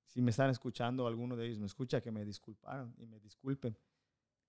si 0.06 0.22
me 0.22 0.30
están 0.30 0.48
escuchando, 0.48 1.06
alguno 1.06 1.36
de 1.36 1.46
ellos 1.46 1.58
me 1.58 1.66
escucha, 1.66 2.00
que 2.00 2.10
me 2.10 2.24
disculparon 2.24 2.94
y 2.96 3.04
me 3.04 3.20
disculpen 3.20 3.76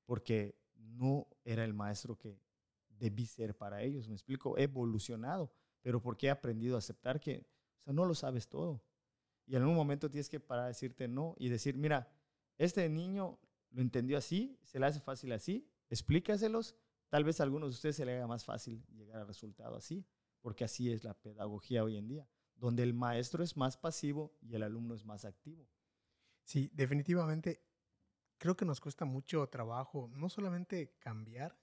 porque 0.05 0.57
no 0.75 1.27
era 1.43 1.65
el 1.65 1.73
maestro 1.73 2.17
que 2.17 2.39
debí 2.87 3.25
ser 3.25 3.57
para 3.57 3.81
ellos. 3.81 4.07
Me 4.07 4.15
explico, 4.15 4.57
he 4.57 4.63
evolucionado, 4.63 5.51
pero 5.81 6.01
porque 6.01 6.27
he 6.27 6.29
aprendido 6.29 6.75
a 6.75 6.79
aceptar 6.79 7.19
que, 7.19 7.45
o 7.81 7.83
sea, 7.83 7.91
no 7.91 8.05
lo 8.05 8.15
sabes 8.15 8.47
todo. 8.47 8.81
Y 9.45 9.57
en 9.57 9.65
un 9.65 9.75
momento 9.75 10.09
tienes 10.09 10.29
que 10.29 10.39
parar 10.39 10.67
decirte 10.67 11.09
no 11.09 11.35
y 11.37 11.49
decir, 11.49 11.75
mira, 11.75 12.09
este 12.57 12.87
niño 12.89 13.39
lo 13.71 13.81
entendió 13.81 14.17
así, 14.17 14.57
se 14.63 14.79
le 14.79 14.85
hace 14.85 14.99
fácil 14.99 15.31
así, 15.31 15.67
explícaselos. 15.89 16.75
Tal 17.09 17.23
vez 17.23 17.39
a 17.39 17.43
algunos 17.43 17.69
de 17.69 17.75
ustedes 17.75 17.95
se 17.95 18.05
le 18.05 18.15
haga 18.15 18.27
más 18.27 18.45
fácil 18.45 18.85
llegar 18.93 19.21
al 19.21 19.27
resultado 19.27 19.75
así, 19.75 20.05
porque 20.41 20.63
así 20.63 20.91
es 20.91 21.03
la 21.03 21.13
pedagogía 21.13 21.83
hoy 21.83 21.97
en 21.97 22.07
día, 22.07 22.29
donde 22.55 22.83
el 22.83 22.93
maestro 22.93 23.43
es 23.43 23.57
más 23.57 23.77
pasivo 23.77 24.37
y 24.41 24.55
el 24.55 24.63
alumno 24.63 24.95
es 24.95 25.05
más 25.05 25.25
activo. 25.25 25.67
Sí, 26.43 26.69
definitivamente 26.73 27.61
creo 28.37 28.57
que 28.57 28.65
nos 28.65 28.81
cuesta 28.81 29.05
mucho 29.05 29.47
trabajo, 29.47 30.09
no 30.15 30.27
solamente 30.27 30.95
cambiar, 30.99 31.55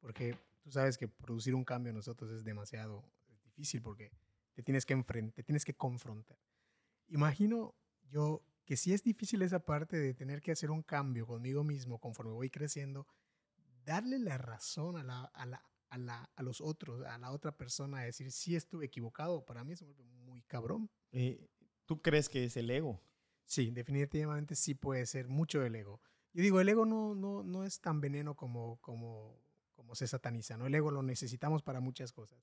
porque 0.00 0.36
tú 0.60 0.72
sabes 0.72 0.98
que 0.98 1.06
producir 1.06 1.54
un 1.54 1.64
cambio 1.64 1.92
nosotros 1.92 2.30
es 2.32 2.42
demasiado 2.42 3.04
difícil 3.44 3.80
porque 3.80 4.10
te 4.52 4.62
tienes 4.62 4.84
que 4.84 4.94
enfrentar, 4.94 5.34
te 5.34 5.44
tienes 5.44 5.64
que 5.64 5.74
confrontar. 5.74 6.36
Imagino 7.08 7.76
yo 8.10 8.42
que 8.70 8.76
si 8.76 8.92
es 8.92 9.02
difícil 9.02 9.42
esa 9.42 9.58
parte 9.58 9.96
de 9.96 10.14
tener 10.14 10.40
que 10.40 10.52
hacer 10.52 10.70
un 10.70 10.84
cambio 10.84 11.26
conmigo 11.26 11.64
mismo 11.64 11.98
conforme 11.98 12.30
voy 12.30 12.50
creciendo, 12.50 13.04
darle 13.84 14.20
la 14.20 14.38
razón 14.38 14.96
a, 14.96 15.02
la, 15.02 15.24
a, 15.24 15.44
la, 15.44 15.64
a, 15.88 15.98
la, 15.98 16.30
a 16.36 16.42
los 16.44 16.60
otros, 16.60 17.04
a 17.04 17.18
la 17.18 17.32
otra 17.32 17.50
persona, 17.50 17.98
a 17.98 18.04
decir 18.04 18.30
si 18.30 18.54
estuve 18.54 18.86
equivocado, 18.86 19.44
para 19.44 19.64
mí 19.64 19.72
es 19.72 19.82
muy 20.24 20.42
cabrón. 20.42 20.88
Eh, 21.10 21.48
¿Tú 21.84 22.00
crees 22.00 22.28
que 22.28 22.44
es 22.44 22.56
el 22.56 22.70
ego? 22.70 23.02
Sí, 23.44 23.72
definitivamente 23.72 24.54
sí 24.54 24.76
puede 24.76 25.04
ser 25.06 25.26
mucho 25.26 25.58
del 25.58 25.74
ego. 25.74 26.00
Yo 26.32 26.44
digo, 26.44 26.60
el 26.60 26.68
ego 26.68 26.86
no, 26.86 27.16
no, 27.16 27.42
no 27.42 27.64
es 27.64 27.80
tan 27.80 28.00
veneno 28.00 28.36
como, 28.36 28.76
como, 28.82 29.42
como 29.72 29.96
se 29.96 30.06
sataniza, 30.06 30.56
¿no? 30.56 30.68
El 30.68 30.74
ego 30.76 30.92
lo 30.92 31.02
necesitamos 31.02 31.64
para 31.64 31.80
muchas 31.80 32.12
cosas. 32.12 32.38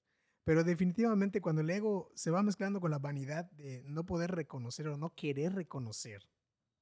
Pero 0.47 0.63
definitivamente 0.63 1.41
cuando 1.41 1.61
el 1.61 1.69
ego 1.69 2.09
se 2.15 2.31
va 2.31 2.41
mezclando 2.41 2.79
con 2.79 2.89
la 2.89 2.99
vanidad 2.99 3.51
de 3.51 3.83
no 3.83 4.05
poder 4.05 4.31
reconocer 4.31 4.87
o 4.87 4.95
no 4.95 5.13
querer 5.13 5.53
reconocer. 5.53 6.25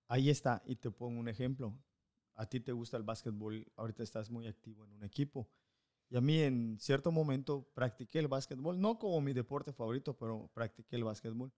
Ahí 0.07 0.29
está, 0.29 0.61
y 0.67 0.75
te 0.75 0.91
pongo 0.91 1.19
un 1.19 1.29
ejemplo. 1.29 1.75
A 2.35 2.47
ti 2.47 2.59
te 2.59 2.73
gusta 2.73 2.95
el 2.95 3.01
básquetbol, 3.01 3.65
ahorita 3.75 4.03
estás 4.03 4.29
muy 4.29 4.45
activo 4.45 4.85
en 4.85 4.91
un 4.91 5.03
equipo. 5.03 5.49
Y 6.11 6.15
a 6.15 6.21
mí 6.21 6.41
en 6.41 6.77
cierto 6.79 7.11
momento 7.11 7.67
practiqué 7.73 8.19
el 8.19 8.27
básquetbol, 8.27 8.79
no 8.79 8.99
como 8.99 9.19
mi 9.19 9.33
deporte 9.33 9.73
favorito, 9.73 10.15
pero 10.15 10.47
practiqué 10.53 10.95
el 10.97 11.03
básquetbol. 11.03 11.51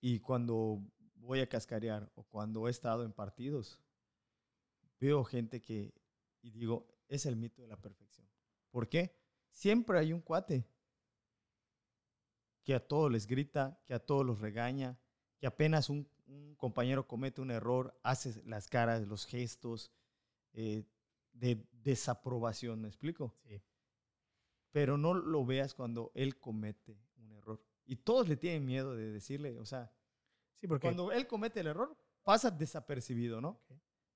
Y 0.00 0.20
cuando 0.20 0.80
voy 1.16 1.40
a 1.40 1.46
cascarear 1.46 2.10
o 2.14 2.22
cuando 2.22 2.68
he 2.68 2.70
estado 2.70 3.04
en 3.04 3.12
partidos, 3.12 3.82
veo 4.98 5.24
gente 5.24 5.60
que, 5.60 5.92
y 6.40 6.52
digo, 6.52 6.88
es 7.06 7.26
el 7.26 7.36
mito 7.36 7.60
de 7.60 7.68
la 7.68 7.76
perfección. 7.76 8.26
¿Por 8.70 8.88
qué? 8.88 9.14
Siempre 9.50 9.98
hay 9.98 10.14
un 10.14 10.22
cuate 10.22 10.66
que 12.66 12.74
a 12.74 12.80
todos 12.80 13.12
les 13.12 13.28
grita, 13.28 13.80
que 13.86 13.94
a 13.94 14.00
todos 14.00 14.26
los 14.26 14.40
regaña, 14.40 14.98
que 15.38 15.46
apenas 15.46 15.88
un, 15.88 16.08
compañero 16.56 17.06
comete 17.06 17.40
un 17.40 17.52
error, 17.52 17.96
hace 18.02 18.42
las 18.44 18.66
caras, 18.66 19.06
los 19.06 19.24
gestos 19.24 19.92
eh, 20.52 20.82
de 21.32 21.64
desaprobación, 21.70 22.82
¿me 22.82 22.88
explico? 22.88 23.36
Sí. 23.44 23.62
Pero 24.72 24.98
no 24.98 25.14
lo 25.14 25.46
veas 25.46 25.74
cuando 25.74 26.10
él 26.14 26.40
comete 26.40 26.98
un 27.18 27.30
error. 27.30 27.62
Y 27.84 27.94
todos 27.94 28.28
le 28.28 28.36
tienen 28.36 28.66
miedo 28.66 28.96
de 28.96 29.12
decirle, 29.12 29.56
o 29.58 29.64
sea, 29.64 29.92
Sí, 30.56 30.66
porque 30.66 30.88
cuando 30.88 31.12
él 31.12 31.28
comete 31.28 31.60
el 31.60 31.68
error, 31.68 31.96
pasa 32.24 32.50
desapercibido, 32.50 33.40
¿no? 33.40 33.60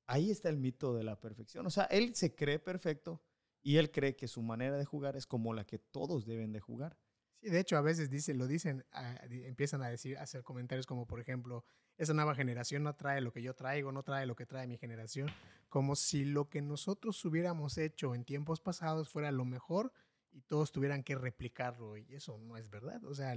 Ahí 0.06 0.30
está 0.30 0.48
el 0.48 0.56
mito 0.56 0.94
de 0.94 1.04
la 1.04 1.20
perfección. 1.20 1.64
O 1.66 1.70
sea, 1.70 1.84
él 1.84 2.16
se 2.16 2.34
cree 2.34 2.58
perfecto 2.58 3.22
y 3.62 3.76
él 3.76 3.92
cree 3.92 4.16
que 4.16 4.26
su 4.26 4.42
manera 4.42 4.76
de 4.76 4.84
jugar 4.84 5.16
es 5.16 5.26
como 5.26 5.54
la 5.54 5.64
que 5.64 5.78
todos 5.78 6.26
deben 6.26 6.50
de 6.50 6.58
jugar. 6.58 6.98
Sí, 7.40 7.48
de 7.48 7.58
hecho, 7.58 7.76
a 7.78 7.80
veces 7.80 8.10
dice, 8.10 8.34
lo 8.34 8.46
dicen, 8.46 8.84
ah, 8.92 9.16
empiezan 9.30 9.82
a 9.82 9.88
decir, 9.88 10.18
a 10.18 10.22
hacer 10.22 10.42
comentarios 10.42 10.86
como, 10.86 11.06
por 11.06 11.20
ejemplo, 11.20 11.64
esa 11.96 12.12
nueva 12.12 12.34
generación 12.34 12.82
no 12.82 12.94
trae 12.94 13.20
lo 13.20 13.32
que 13.32 13.42
yo 13.42 13.54
traigo, 13.54 13.92
no 13.92 14.02
trae 14.02 14.26
lo 14.26 14.36
que 14.36 14.46
trae 14.46 14.66
mi 14.66 14.76
generación, 14.76 15.28
como 15.68 15.96
si 15.96 16.24
lo 16.24 16.50
que 16.50 16.60
nosotros 16.60 17.24
hubiéramos 17.24 17.78
hecho 17.78 18.14
en 18.14 18.24
tiempos 18.24 18.60
pasados 18.60 19.08
fuera 19.08 19.30
lo 19.32 19.44
mejor 19.44 19.92
y 20.30 20.42
todos 20.42 20.70
tuvieran 20.72 21.02
que 21.02 21.14
replicarlo. 21.14 21.96
Y 21.96 22.14
eso 22.14 22.38
no 22.38 22.56
es 22.56 22.68
verdad. 22.70 23.02
O 23.04 23.14
sea, 23.14 23.34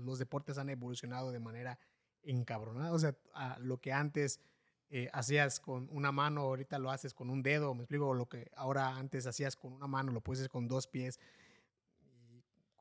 los 0.00 0.18
deportes 0.18 0.58
han 0.58 0.70
evolucionado 0.70 1.30
de 1.30 1.40
manera 1.40 1.78
encabronada. 2.22 2.92
O 2.92 2.98
sea, 2.98 3.16
a 3.34 3.58
lo 3.58 3.80
que 3.80 3.92
antes 3.92 4.40
eh, 4.88 5.08
hacías 5.12 5.60
con 5.60 5.88
una 5.90 6.12
mano, 6.12 6.42
ahorita 6.42 6.78
lo 6.78 6.90
haces 6.90 7.14
con 7.14 7.30
un 7.30 7.42
dedo, 7.42 7.74
me 7.74 7.82
explico, 7.84 8.12
lo 8.14 8.28
que 8.28 8.50
ahora 8.56 8.96
antes 8.96 9.26
hacías 9.26 9.56
con 9.56 9.72
una 9.72 9.86
mano, 9.86 10.12
lo 10.12 10.20
puedes 10.20 10.40
hacer 10.40 10.50
con 10.50 10.68
dos 10.68 10.86
pies, 10.86 11.18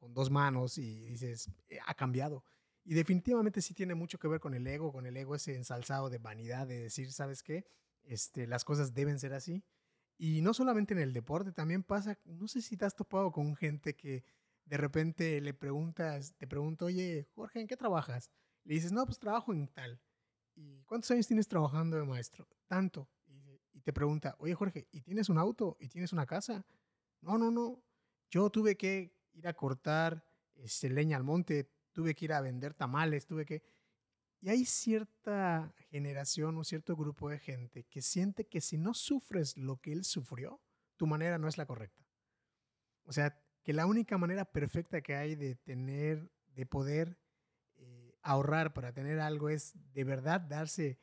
con 0.01 0.15
dos 0.15 0.31
manos 0.31 0.79
y 0.79 1.05
dices, 1.05 1.51
eh, 1.69 1.77
ha 1.85 1.93
cambiado. 1.93 2.43
Y 2.83 2.95
definitivamente 2.95 3.61
sí 3.61 3.75
tiene 3.75 3.93
mucho 3.93 4.17
que 4.17 4.27
ver 4.27 4.39
con 4.39 4.55
el 4.55 4.65
ego, 4.65 4.91
con 4.91 5.05
el 5.05 5.15
ego 5.15 5.35
ese 5.35 5.55
ensalzado 5.55 6.09
de 6.09 6.17
vanidad, 6.17 6.65
de 6.65 6.79
decir, 6.79 7.11
¿sabes 7.13 7.43
qué? 7.43 7.67
Este, 8.01 8.47
las 8.47 8.65
cosas 8.65 8.95
deben 8.95 9.19
ser 9.19 9.33
así. 9.33 9.63
Y 10.17 10.41
no 10.41 10.55
solamente 10.55 10.95
en 10.95 10.99
el 10.99 11.13
deporte, 11.13 11.51
también 11.51 11.83
pasa, 11.83 12.17
no 12.25 12.47
sé 12.47 12.63
si 12.63 12.77
te 12.77 12.85
has 12.85 12.95
topado 12.95 13.31
con 13.31 13.55
gente 13.55 13.95
que 13.95 14.23
de 14.65 14.77
repente 14.77 15.39
le 15.39 15.53
preguntas, 15.53 16.33
te 16.35 16.47
pregunta, 16.47 16.85
oye, 16.85 17.27
Jorge, 17.35 17.61
¿en 17.61 17.67
qué 17.67 17.77
trabajas? 17.77 18.31
Le 18.63 18.73
dices, 18.73 18.91
no, 18.91 19.05
pues 19.05 19.19
trabajo 19.19 19.53
en 19.53 19.67
tal. 19.67 20.01
¿Y 20.55 20.81
cuántos 20.83 21.11
años 21.11 21.27
tienes 21.27 21.47
trabajando 21.47 21.97
de 21.97 22.05
maestro? 22.05 22.47
Tanto. 22.67 23.07
Y, 23.27 23.81
te 23.81 23.93
pregunta, 23.93 24.35
oye 24.39 24.53
Jorge, 24.53 24.87
¿y 24.91 25.01
tienes 25.01 25.29
un 25.29 25.37
auto? 25.37 25.77
¿Y 25.79 25.87
tienes 25.87 26.13
una 26.13 26.25
casa? 26.25 26.65
No, 27.21 27.37
no, 27.37 27.51
no. 27.51 27.83
Yo 28.29 28.49
tuve 28.49 28.77
que 28.77 29.15
ir 29.41 29.47
a 29.47 29.53
cortar 29.53 30.25
este, 30.55 30.89
leña 30.89 31.17
al 31.17 31.23
monte, 31.23 31.71
tuve 31.91 32.15
que 32.15 32.25
ir 32.25 32.33
a 32.33 32.41
vender 32.41 32.73
tamales, 32.73 33.25
tuve 33.25 33.45
que... 33.45 33.63
Y 34.39 34.49
hay 34.49 34.65
cierta 34.65 35.73
generación 35.89 36.57
o 36.57 36.63
cierto 36.63 36.95
grupo 36.95 37.29
de 37.29 37.37
gente 37.37 37.83
que 37.83 38.01
siente 38.01 38.47
que 38.47 38.61
si 38.61 38.77
no 38.77 38.93
sufres 38.93 39.55
lo 39.57 39.77
que 39.77 39.93
él 39.93 40.03
sufrió, 40.03 40.61
tu 40.97 41.05
manera 41.05 41.37
no 41.37 41.47
es 41.47 41.57
la 41.57 41.67
correcta. 41.67 42.07
O 43.03 43.13
sea, 43.13 43.39
que 43.63 43.73
la 43.73 43.85
única 43.85 44.17
manera 44.17 44.45
perfecta 44.45 45.01
que 45.01 45.15
hay 45.15 45.35
de 45.35 45.55
tener, 45.55 46.31
de 46.55 46.65
poder 46.65 47.19
ahorrar 48.23 48.73
para 48.73 48.93
tener 48.93 49.19
algo 49.19 49.49
es 49.49 49.73
de 49.93 50.03
verdad 50.03 50.41
darse 50.41 50.99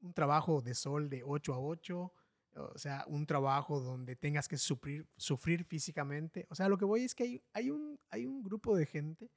un 0.00 0.12
trabajo 0.12 0.60
de 0.60 0.74
sol 0.74 1.08
de 1.08 1.22
8 1.24 1.54
a 1.54 1.58
8, 1.58 2.12
o 2.54 2.78
sea, 2.78 3.04
un 3.08 3.26
trabajo 3.26 3.80
donde 3.80 4.16
tengas 4.16 4.48
que 4.48 4.58
sufrir, 4.58 5.08
sufrir 5.16 5.64
físicamente. 5.64 6.46
O 6.50 6.54
sea, 6.54 6.68
lo 6.68 6.78
que 6.78 6.84
voy 6.84 7.02
es 7.02 7.14
que 7.14 7.24
hay, 7.24 7.42
hay, 7.52 7.70
un, 7.70 7.98
hay 8.10 8.26
un 8.26 8.42
grupo 8.42 8.76
de 8.76 8.86
gente, 8.86 9.30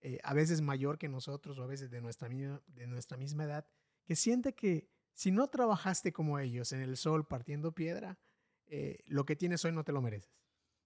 eh, 0.00 0.18
a 0.22 0.34
veces 0.34 0.60
mayor 0.60 0.98
que 0.98 1.08
nosotros 1.08 1.58
o 1.58 1.62
a 1.62 1.66
veces 1.66 1.90
de 1.90 2.00
nuestra, 2.00 2.28
misma, 2.28 2.60
de 2.66 2.86
nuestra 2.86 3.16
misma 3.16 3.44
edad, 3.44 3.66
que 4.04 4.16
siente 4.16 4.54
que 4.54 4.88
si 5.12 5.30
no 5.30 5.48
trabajaste 5.48 6.12
como 6.12 6.38
ellos 6.38 6.72
en 6.72 6.80
el 6.80 6.96
sol 6.96 7.26
partiendo 7.26 7.72
piedra, 7.72 8.18
eh, 8.66 8.98
lo 9.06 9.24
que 9.24 9.36
tienes 9.36 9.64
hoy 9.64 9.72
no 9.72 9.84
te 9.84 9.92
lo 9.92 10.02
mereces. 10.02 10.34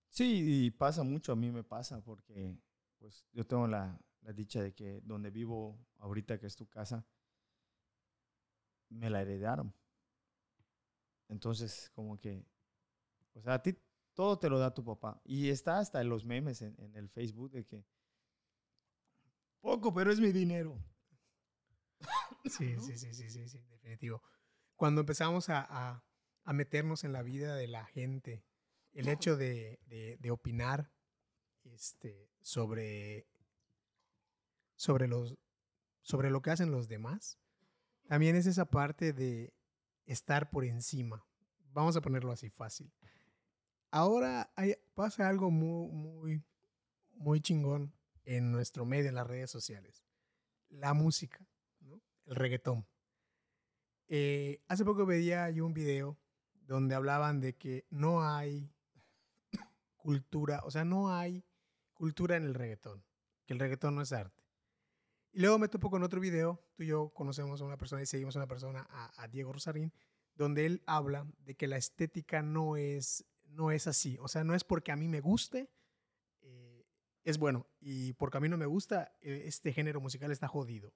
Sí, 0.08 0.66
y 0.66 0.70
pasa 0.70 1.02
mucho, 1.02 1.32
a 1.32 1.36
mí 1.36 1.50
me 1.50 1.64
pasa, 1.64 2.00
porque 2.02 2.56
pues 2.98 3.26
yo 3.32 3.44
tengo 3.46 3.66
la, 3.66 4.00
la 4.22 4.32
dicha 4.32 4.62
de 4.62 4.74
que 4.74 5.00
donde 5.02 5.30
vivo 5.30 5.78
ahorita, 5.98 6.38
que 6.38 6.46
es 6.46 6.56
tu 6.56 6.68
casa, 6.68 7.06
me 8.88 9.10
la 9.10 9.22
heredaron. 9.22 9.72
Entonces, 11.28 11.90
como 11.94 12.18
que, 12.18 12.46
o 13.34 13.40
sea, 13.42 13.54
a 13.54 13.62
ti 13.62 13.76
todo 14.14 14.38
te 14.38 14.48
lo 14.48 14.58
da 14.58 14.72
tu 14.74 14.84
papá. 14.84 15.20
Y 15.24 15.50
está 15.50 15.78
hasta 15.78 16.00
en 16.00 16.08
los 16.08 16.24
memes 16.24 16.62
en, 16.62 16.74
en 16.78 16.96
el 16.96 17.08
Facebook 17.08 17.50
de 17.50 17.64
que, 17.64 17.86
poco, 19.60 19.92
pero 19.92 20.10
es 20.12 20.20
mi 20.20 20.32
dinero. 20.32 20.82
Sí, 22.44 22.76
sí, 22.78 22.96
sí, 22.96 23.12
sí, 23.12 23.28
sí, 23.28 23.48
sí, 23.48 23.58
definitivo. 23.70 24.22
Cuando 24.76 25.00
empezamos 25.00 25.48
a, 25.48 25.66
a, 25.68 26.04
a 26.44 26.52
meternos 26.52 27.02
en 27.02 27.12
la 27.12 27.22
vida 27.22 27.56
de 27.56 27.66
la 27.66 27.84
gente, 27.86 28.44
el 28.92 29.08
hecho 29.08 29.36
de, 29.36 29.80
de, 29.86 30.16
de 30.20 30.30
opinar 30.30 30.92
este, 31.64 32.30
sobre, 32.40 33.26
sobre, 34.76 35.08
los, 35.08 35.36
sobre 36.02 36.30
lo 36.30 36.40
que 36.40 36.50
hacen 36.50 36.70
los 36.70 36.86
demás, 36.86 37.40
también 38.06 38.36
es 38.36 38.46
esa 38.46 38.66
parte 38.66 39.12
de 39.12 39.55
estar 40.06 40.50
por 40.50 40.64
encima. 40.64 41.24
Vamos 41.72 41.96
a 41.96 42.00
ponerlo 42.00 42.32
así 42.32 42.48
fácil. 42.48 42.92
Ahora 43.90 44.50
pasa 44.94 45.28
algo 45.28 45.50
muy, 45.50 45.88
muy, 45.90 46.42
muy 47.14 47.40
chingón 47.40 47.92
en 48.24 48.50
nuestro 48.50 48.84
medio, 48.84 49.08
en 49.08 49.14
las 49.14 49.26
redes 49.26 49.50
sociales. 49.50 50.04
La 50.68 50.94
música, 50.94 51.46
el 52.26 52.34
reggaetón. 52.34 52.86
Eh, 54.08 54.62
hace 54.68 54.84
poco 54.84 55.06
veía 55.06 55.50
yo 55.50 55.66
un 55.66 55.74
video 55.74 56.18
donde 56.66 56.94
hablaban 56.94 57.40
de 57.40 57.56
que 57.56 57.86
no 57.90 58.22
hay 58.22 58.70
cultura, 59.96 60.60
o 60.64 60.70
sea, 60.70 60.84
no 60.84 61.14
hay 61.14 61.44
cultura 61.92 62.36
en 62.36 62.44
el 62.44 62.54
reggaetón, 62.54 63.04
que 63.44 63.54
el 63.54 63.58
reggaetón 63.58 63.94
no 63.94 64.02
es 64.02 64.12
arte. 64.12 64.35
Y 65.36 65.40
luego 65.40 65.58
me 65.58 65.68
topo 65.68 65.90
con 65.90 66.02
otro 66.02 66.18
video, 66.18 66.58
tú 66.74 66.82
y 66.82 66.86
yo 66.86 67.10
conocemos 67.10 67.60
a 67.60 67.64
una 67.66 67.76
persona 67.76 68.00
y 68.00 68.06
seguimos 68.06 68.34
a 68.36 68.38
una 68.38 68.48
persona, 68.48 68.86
a, 68.88 69.22
a 69.22 69.28
Diego 69.28 69.52
Rosarín, 69.52 69.92
donde 70.34 70.64
él 70.64 70.82
habla 70.86 71.30
de 71.44 71.54
que 71.54 71.66
la 71.66 71.76
estética 71.76 72.40
no 72.40 72.78
es, 72.78 73.26
no 73.44 73.70
es 73.70 73.86
así, 73.86 74.16
o 74.22 74.28
sea, 74.28 74.44
no 74.44 74.54
es 74.54 74.64
porque 74.64 74.92
a 74.92 74.96
mí 74.96 75.08
me 75.08 75.20
guste, 75.20 75.70
eh, 76.40 76.86
es 77.22 77.36
bueno, 77.36 77.66
y 77.82 78.14
porque 78.14 78.38
a 78.38 78.40
mí 78.40 78.48
no 78.48 78.56
me 78.56 78.64
gusta, 78.64 79.14
eh, 79.20 79.42
este 79.44 79.74
género 79.74 80.00
musical 80.00 80.30
está 80.30 80.48
jodido. 80.48 80.94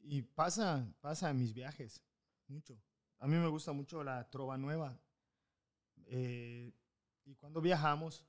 Y 0.00 0.22
pasa, 0.22 0.92
pasa 1.00 1.30
en 1.30 1.38
mis 1.38 1.54
viajes, 1.54 2.02
mucho. 2.48 2.76
A 3.20 3.28
mí 3.28 3.36
me 3.36 3.46
gusta 3.46 3.70
mucho 3.70 4.02
la 4.02 4.28
trova 4.30 4.58
nueva. 4.58 5.00
Eh, 6.06 6.74
y 7.24 7.36
cuando 7.36 7.60
viajamos, 7.60 8.26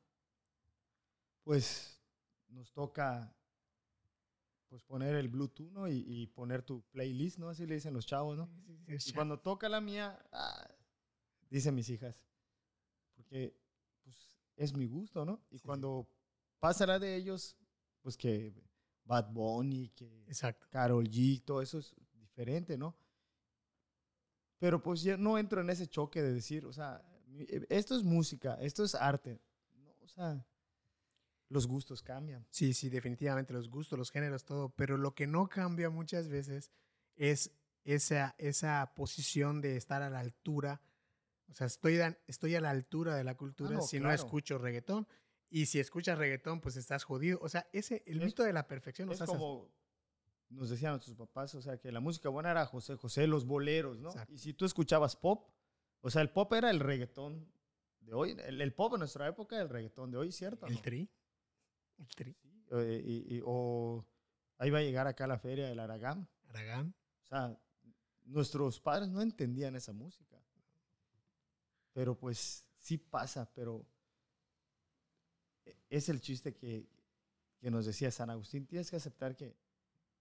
pues 1.43 1.99
nos 2.47 2.71
toca 2.73 3.35
pues 4.71 4.83
poner 4.83 5.15
el 5.15 5.27
Bluetooth, 5.27 5.69
¿no? 5.73 5.89
Y, 5.89 6.05
y, 6.07 6.27
poner 6.27 6.63
tu 6.63 6.81
playlist, 6.91 7.37
¿no? 7.39 7.49
Así 7.49 7.65
le 7.65 7.75
dicen 7.75 7.93
los 7.93 8.05
chavos, 8.05 8.37
¿no? 8.37 8.49
Sí, 8.65 8.77
sí, 8.77 8.99
sí, 8.99 9.09
y 9.09 9.13
cuando 9.13 9.37
toca 9.37 9.67
la 9.67 9.81
mía, 9.81 10.17
ah, 10.31 10.65
dicen 11.49 11.75
mis 11.75 11.89
hijas, 11.89 12.25
porque 13.13 13.53
pues 14.01 14.31
es 14.55 14.73
mi 14.73 14.87
gusto, 14.87 15.25
¿no? 15.25 15.43
Y 15.49 15.57
Sí, 15.57 15.65
cuando 15.65 16.07
pasa 16.61 16.85
la 16.87 16.99
de 16.99 17.17
ellos, 17.17 17.57
pues 18.01 18.15
que 18.15 18.53
Bad 19.03 19.33
Bunny, 19.33 19.89
que 19.89 20.23
Exacto. 20.27 20.65
Carol 20.69 21.05
G, 21.05 21.43
todo 21.43 21.61
eso 21.61 21.79
es 21.79 21.93
diferente, 22.13 22.77
¿no? 22.77 22.95
Pero 24.57 24.81
pues 24.81 25.01
yo 25.01 25.17
no 25.17 25.37
entro 25.37 25.59
en 25.59 25.69
ese 25.69 25.87
choque 25.87 26.21
de 26.21 26.31
decir, 26.31 26.65
o 26.65 26.71
sea, 26.71 27.03
eh, 27.33 27.65
esto 27.67 27.93
es 27.93 28.03
música, 28.03 28.53
esto 28.61 28.85
es 28.85 28.95
arte. 28.95 29.41
No, 29.75 29.93
o 29.99 30.07
sea, 30.07 30.45
los 31.51 31.67
gustos 31.67 32.01
cambian. 32.01 32.47
Sí, 32.49 32.73
sí, 32.73 32.89
definitivamente 32.89 33.53
los 33.53 33.69
gustos, 33.69 33.99
los 33.99 34.09
géneros, 34.11 34.45
todo, 34.45 34.69
pero 34.75 34.97
lo 34.97 35.13
que 35.13 35.27
no 35.27 35.47
cambia 35.49 35.89
muchas 35.89 36.29
veces 36.29 36.71
es 37.15 37.51
esa, 37.83 38.35
esa 38.37 38.93
posición 38.95 39.59
de 39.61 39.75
estar 39.75 40.01
a 40.01 40.09
la 40.09 40.19
altura. 40.19 40.81
O 41.49 41.53
sea, 41.53 41.67
estoy, 41.67 41.99
estoy 42.27 42.55
a 42.55 42.61
la 42.61 42.69
altura 42.69 43.15
de 43.15 43.23
la 43.25 43.35
cultura 43.35 43.71
Ah, 43.71 43.79
no, 43.79 43.81
si 43.81 43.99
no 43.99 44.11
escucho 44.11 44.57
reggaetón. 44.57 45.07
Y 45.49 45.65
si 45.65 45.79
escuchas 45.81 46.17
reggaetón, 46.17 46.61
pues 46.61 46.77
estás 46.77 47.03
jodido. 47.03 47.37
O 47.41 47.49
sea, 47.49 47.67
ese, 47.73 48.03
el 48.05 48.19
Es- 48.19 48.25
mito 48.27 48.43
de 48.43 48.53
la 48.53 48.67
perfección 48.69 49.09
nos 49.09 49.15
Es 49.17 49.23
hace- 49.23 49.33
como 49.33 49.69
nos 50.49 50.69
decían 50.69 50.91
nuestros 50.91 51.15
papás, 51.17 51.53
o 51.55 51.61
sea, 51.61 51.77
que 51.77 51.91
la 51.91 51.99
música 51.99 52.29
buena 52.29 52.51
era 52.51 52.65
José 52.65 52.95
José, 52.95 53.27
los 53.27 53.45
boleros, 53.45 53.99
¿no? 53.99 54.09
Exacto. 54.09 54.33
Y 54.33 54.37
si 54.37 54.53
tú 54.53 54.65
escuchabas 54.65 55.15
pop, 55.17 55.49
o 56.01 56.09
sea, 56.09 56.21
el 56.21 56.29
pop 56.29 56.51
era 56.53 56.69
el 56.69 56.79
reggaetón 56.79 57.51
de 57.99 58.13
hoy. 58.13 58.37
El, 58.45 58.61
el 58.61 58.73
pop 58.73 58.93
en 58.93 58.99
nuestra 58.99 59.27
época 59.27 59.55
era 59.57 59.63
el 59.63 59.69
reggaetón 59.69 60.11
de 60.11 60.17
hoy, 60.17 60.31
¿cierto? 60.31 60.65
el 60.67 60.75
no? 60.75 60.81
tri. 60.81 61.09
El 62.01 62.15
tri. 62.15 62.33
Sí, 62.33 62.63
eh, 62.71 63.01
y- 63.05 63.35
y- 63.37 63.41
o 63.45 64.05
ahí 64.57 64.69
va 64.69 64.79
a 64.79 64.83
llegar 64.83 65.07
acá 65.07 65.27
la 65.27 65.39
feria 65.39 65.67
del 65.67 65.79
Aragán. 65.79 66.27
Aragán. 66.49 66.93
O 67.23 67.25
sea, 67.27 67.57
nuestros 68.25 68.79
padres 68.79 69.09
no 69.09 69.21
entendían 69.21 69.75
esa 69.75 69.93
música. 69.93 70.37
Pero 71.93 72.17
pues 72.17 72.65
sí 72.77 72.97
pasa, 72.97 73.49
pero 73.53 73.85
e- 75.65 75.75
es 75.89 76.09
el 76.09 76.21
chiste 76.21 76.55
que, 76.55 76.87
que 77.59 77.71
nos 77.71 77.85
decía 77.85 78.11
San 78.11 78.29
Agustín. 78.29 78.65
Tienes 78.65 78.89
que 78.89 78.95
aceptar 78.97 79.35
que 79.35 79.55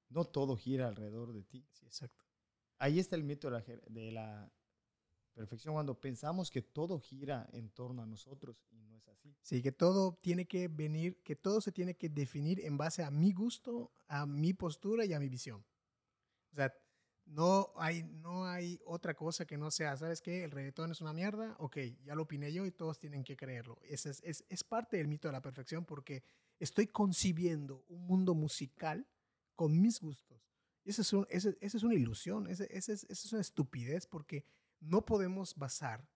no 0.09 0.25
todo 0.25 0.57
gira 0.57 0.89
alrededor 0.89 1.33
de 1.33 1.45
ti. 1.45 1.67
Sí, 1.73 1.87
exacto. 1.87 2.25
Ahí 2.79 2.99
está 2.99 3.17
el 3.17 3.25
mito 3.25 3.49
de 3.49 3.53
la, 3.59 3.65
jer- 3.65 3.85
de 3.89 4.11
la 4.13 4.53
perfección, 5.35 5.75
cuando 5.75 5.99
pensamos 5.99 6.51
que 6.51 6.63
todo 6.63 6.99
gira 7.01 7.49
en 7.53 7.71
torno 7.71 8.03
a 8.03 8.07
nosotros 8.07 8.63
y 8.71 8.81
no 8.83 8.97
es 8.97 9.09
así. 9.09 9.35
Sí, 9.43 9.63
que 9.63 9.73
todo 9.73 10.19
tiene 10.23 10.47
que 10.47 10.69
venir, 10.69 11.23
que 11.23 11.37
todo 11.37 11.61
se 11.61 11.73
tiene 11.73 11.95
que 11.97 12.09
definir 12.09 12.61
en 12.61 12.77
base 12.77 13.03
a 13.03 13.11
mi 13.11 13.33
gusto, 13.33 13.93
a 14.09 14.27
mi 14.27 14.53
postura 14.55 15.05
y 15.05 15.13
a 15.13 15.21
mi 15.21 15.29
visión. 15.29 15.65
O 16.53 16.57
sea, 16.57 16.73
no 17.27 17.73
hay, 17.77 18.03
no 18.03 18.47
hay 18.47 18.81
otra 18.85 19.15
cosa 19.15 19.47
que 19.47 19.57
no 19.57 19.71
sea, 19.71 19.97
¿sabes 19.97 20.21
qué? 20.21 20.43
El 20.45 20.51
reggaetón 20.51 20.91
es 20.91 21.01
una 21.01 21.13
mierda, 21.13 21.55
ok, 21.59 21.77
ya 22.05 22.15
lo 22.15 22.23
opiné 22.23 22.53
yo 22.53 22.67
y 22.67 22.73
todos 22.73 22.99
tienen 22.99 23.23
que 23.23 23.37
creerlo. 23.37 23.79
Es, 23.83 24.07
es, 24.07 24.45
es 24.49 24.65
parte 24.65 24.97
del 24.97 25.07
mito 25.09 25.29
de 25.29 25.33
la 25.33 25.43
perfección 25.43 25.85
porque 25.85 26.25
estoy 26.59 26.89
concibiendo 26.89 27.85
un 27.89 28.07
mundo 28.07 28.35
musical 28.35 29.07
con 29.55 29.81
mis 29.81 30.01
gustos. 30.01 30.43
Esa 30.85 31.03
es, 31.03 31.13
un- 31.13 31.27
es 31.31 31.83
una 31.85 31.95
ilusión, 31.95 32.49
esa 32.49 32.65
es, 32.65 32.89
es 32.89 33.33
una 33.33 33.43
estupidez 33.43 34.07
porque 34.07 34.45
no 34.81 35.05
podemos 35.05 35.55
basar 35.57 36.07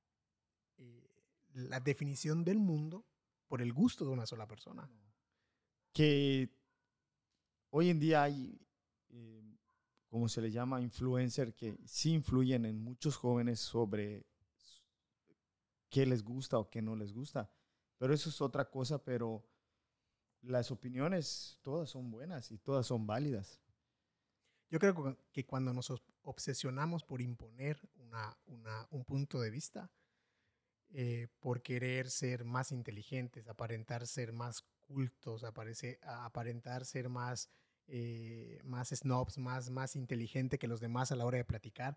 eh, 0.79 1.09
la 1.53 1.81
definición 1.81 2.45
del 2.45 2.59
mundo 2.59 3.05
por 3.47 3.63
el 3.63 3.73
gusto 3.73 4.05
de 4.05 4.11
una 4.11 4.27
sola 4.27 4.47
persona. 4.47 4.89
Que 5.93 6.51
hoy 7.71 7.91
en 7.91 8.01
día 8.01 8.23
hay, 8.25 8.59
eh, 9.11 9.43
como 10.09 10.29
se 10.29 10.41
le 10.41 10.51
llama, 10.51 10.81
influencer 10.81 11.55
que 11.55 11.79
sí 11.87 12.13
influyen 12.13 12.67
en 12.67 12.83
muchos 12.83 13.17
jóvenes 13.17 13.61
sobre 13.61 14.27
qué 15.91 16.07
les 16.07 16.25
gusta 16.25 16.59
o 16.59 16.69
qué 16.69 16.83
no 16.83 16.97
les 16.97 17.13
gusta. 17.13 17.51
Pero 17.99 18.13
eso 18.13 18.29
es 18.29 18.41
otra 18.41 18.69
cosa, 18.69 19.03
pero 19.05 19.47
las 20.43 20.71
opiniones 20.71 21.59
todas 21.63 21.91
son 21.91 22.11
buenas 22.11 22.51
y 22.51 22.59
todas 22.59 22.87
son 22.87 23.07
válidas. 23.07 23.61
Yo 24.71 24.79
creo 24.81 25.17
que- 25.33 25.47
cuando 25.47 25.73
nos 25.73 25.91
os- 25.91 26.03
obsesionamos 26.25 27.05
por 27.05 27.21
imponer 27.21 27.81
una, 27.97 28.37
un 28.91 29.05
punto 29.05 29.41
de 29.41 29.51
vista, 29.51 29.91
eh, 30.91 31.29
por 31.41 31.63
querer 31.63 32.09
ser 32.11 32.45
más 32.45 32.71
inteligentes, 32.73 33.49
aparentar 33.49 34.07
ser 34.07 34.33
más 34.33 34.63
cultos, 34.87 35.43
aparece- 35.43 35.99
aparentar 36.03 36.85
ser 36.85 37.09
más, 37.09 37.51
eh, 37.87 38.61
más 38.65 38.91
snobs, 38.91 39.39
más, 39.39 39.71
más 39.71 39.97
inteligente 39.97 40.59
que 40.59 40.69
los 40.69 40.81
demás 40.81 41.11
a 41.11 41.17
la 41.17 41.25
hora 41.27 41.39
de 41.39 41.45
platicar, 41.45 41.97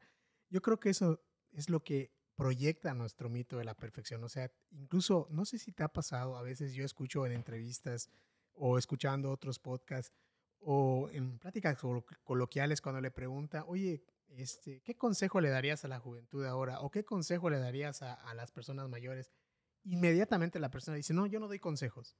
yo 0.49 0.61
creo 0.61 0.79
que 0.79 0.89
eso 0.89 1.21
es 1.51 1.69
lo 1.69 1.83
que 1.83 2.11
proyecta 2.35 2.93
nuestro 2.93 3.29
mito 3.29 3.57
de 3.57 3.65
la 3.65 3.75
perfección. 3.75 4.23
O 4.23 4.29
sea, 4.29 4.51
incluso, 4.71 5.27
no 5.31 5.45
sé 5.45 5.59
si 5.59 5.71
te 5.71 5.83
ha 5.83 5.89
pasado, 5.89 6.37
a 6.37 6.41
veces 6.43 6.73
yo 6.73 6.85
escucho 6.85 7.25
en 7.25 7.33
entrevistas 7.33 8.09
o 8.53 8.77
escuchando 8.77 9.31
otros 9.31 9.59
podcasts 9.59 10.13
o 10.59 11.09
en 11.11 11.37
pláticas 11.39 11.77
colo- 11.77 12.05
coloquiales 12.23 12.81
cuando 12.81 13.01
le 13.01 13.11
pregunta, 13.11 13.63
oye, 13.65 14.03
este, 14.29 14.81
¿qué 14.81 14.95
consejo 14.95 15.41
le 15.41 15.49
darías 15.49 15.83
a 15.85 15.87
la 15.87 15.99
juventud 15.99 16.45
ahora? 16.45 16.81
¿O 16.81 16.91
qué 16.91 17.03
consejo 17.05 17.49
le 17.49 17.59
darías 17.59 18.01
a, 18.01 18.13
a 18.13 18.33
las 18.33 18.51
personas 18.51 18.89
mayores? 18.89 19.31
Inmediatamente 19.83 20.59
la 20.59 20.69
persona 20.69 20.97
dice, 20.97 21.13
no, 21.13 21.25
yo 21.27 21.39
no 21.39 21.47
doy 21.47 21.59
consejos. 21.59 22.17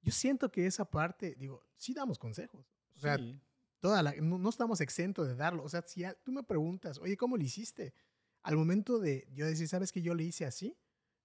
Yo 0.00 0.12
siento 0.12 0.50
que 0.50 0.66
esa 0.66 0.84
parte, 0.90 1.34
digo, 1.34 1.62
sí 1.76 1.94
damos 1.94 2.18
consejos. 2.18 2.72
O 2.94 2.98
sea, 3.00 3.16
Sí. 3.16 3.40
toda 3.80 4.02
la- 4.02 4.14
no, 4.16 4.38
no 4.38 4.48
estamos 4.48 4.80
exentos 4.80 5.26
de 5.26 5.34
darlo. 5.34 5.64
O 5.64 5.68
sea, 5.68 5.82
si 5.82 6.04
a- 6.04 6.14
tú 6.14 6.30
me 6.32 6.42
preguntas, 6.42 6.98
oye, 6.98 7.16
¿cómo 7.16 7.36
lo 7.36 7.42
hiciste? 7.42 7.94
Al 8.42 8.56
momento 8.56 8.98
de 8.98 9.26
yo 9.32 9.46
decir, 9.46 9.66
¿sabes 9.68 9.90
que 9.92 10.02
yo 10.02 10.14
le 10.14 10.24
hice 10.24 10.44
así? 10.44 10.78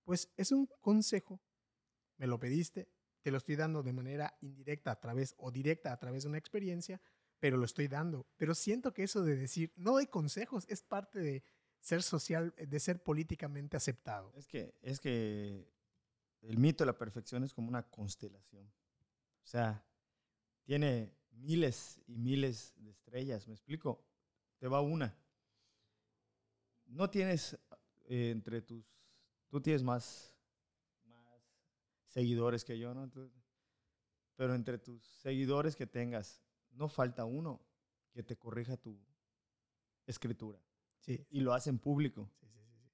Pues 0.05 0.31
es 0.37 0.51
un 0.51 0.67
consejo. 0.81 1.41
Me 2.17 2.27
lo 2.27 2.39
pediste, 2.39 2.89
te 3.21 3.31
lo 3.31 3.37
estoy 3.37 3.55
dando 3.57 3.83
de 3.83 3.93
manera 3.93 4.37
indirecta 4.41 4.91
a 4.91 4.99
través 4.99 5.35
o 5.37 5.51
directa 5.51 5.91
a 5.91 5.97
través 5.99 6.23
de 6.23 6.29
una 6.29 6.37
experiencia, 6.37 7.01
pero 7.39 7.57
lo 7.57 7.65
estoy 7.65 7.87
dando. 7.87 8.25
Pero 8.37 8.53
siento 8.53 8.93
que 8.93 9.03
eso 9.03 9.23
de 9.23 9.35
decir, 9.35 9.73
no 9.75 9.93
doy 9.93 10.07
consejos, 10.07 10.65
es 10.67 10.81
parte 10.83 11.19
de 11.19 11.43
ser 11.79 12.03
social, 12.03 12.53
de 12.57 12.79
ser 12.79 13.01
políticamente 13.01 13.77
aceptado. 13.77 14.33
Es 14.35 14.47
que, 14.47 14.75
es 14.81 14.99
que 14.99 15.71
el 16.41 16.57
mito 16.57 16.83
de 16.83 16.87
la 16.87 16.97
perfección 16.97 17.43
es 17.43 17.53
como 17.53 17.69
una 17.69 17.83
constelación. 17.83 18.65
O 18.65 19.47
sea, 19.47 19.83
tiene 20.63 21.13
miles 21.31 22.01
y 22.07 22.17
miles 22.17 22.73
de 22.77 22.91
estrellas, 22.91 23.47
¿me 23.47 23.53
explico? 23.53 24.05
Te 24.57 24.67
va 24.67 24.81
una. 24.81 25.17
No 26.85 27.09
tienes 27.09 27.57
eh, 28.05 28.31
entre 28.31 28.61
tus, 28.61 28.85
tú 29.47 29.61
tienes 29.61 29.83
más, 29.83 30.35
más 31.05 31.41
seguidores 32.07 32.65
que 32.65 32.77
yo, 32.77 32.93
¿no? 32.93 33.09
pero 34.35 34.55
entre 34.55 34.77
tus 34.77 35.03
seguidores 35.21 35.75
que 35.75 35.85
tengas, 35.85 36.41
no 36.71 36.89
falta 36.89 37.25
uno 37.25 37.61
que 38.11 38.23
te 38.23 38.35
corrija 38.37 38.77
tu 38.77 38.99
escritura. 40.05 40.59
Sí. 40.99 41.25
Y 41.29 41.41
lo 41.41 41.53
hacen 41.53 41.79
público. 41.79 42.29
Sí, 42.39 42.47
sí, 42.47 42.59
sí, 42.59 42.77
sí. 42.81 42.89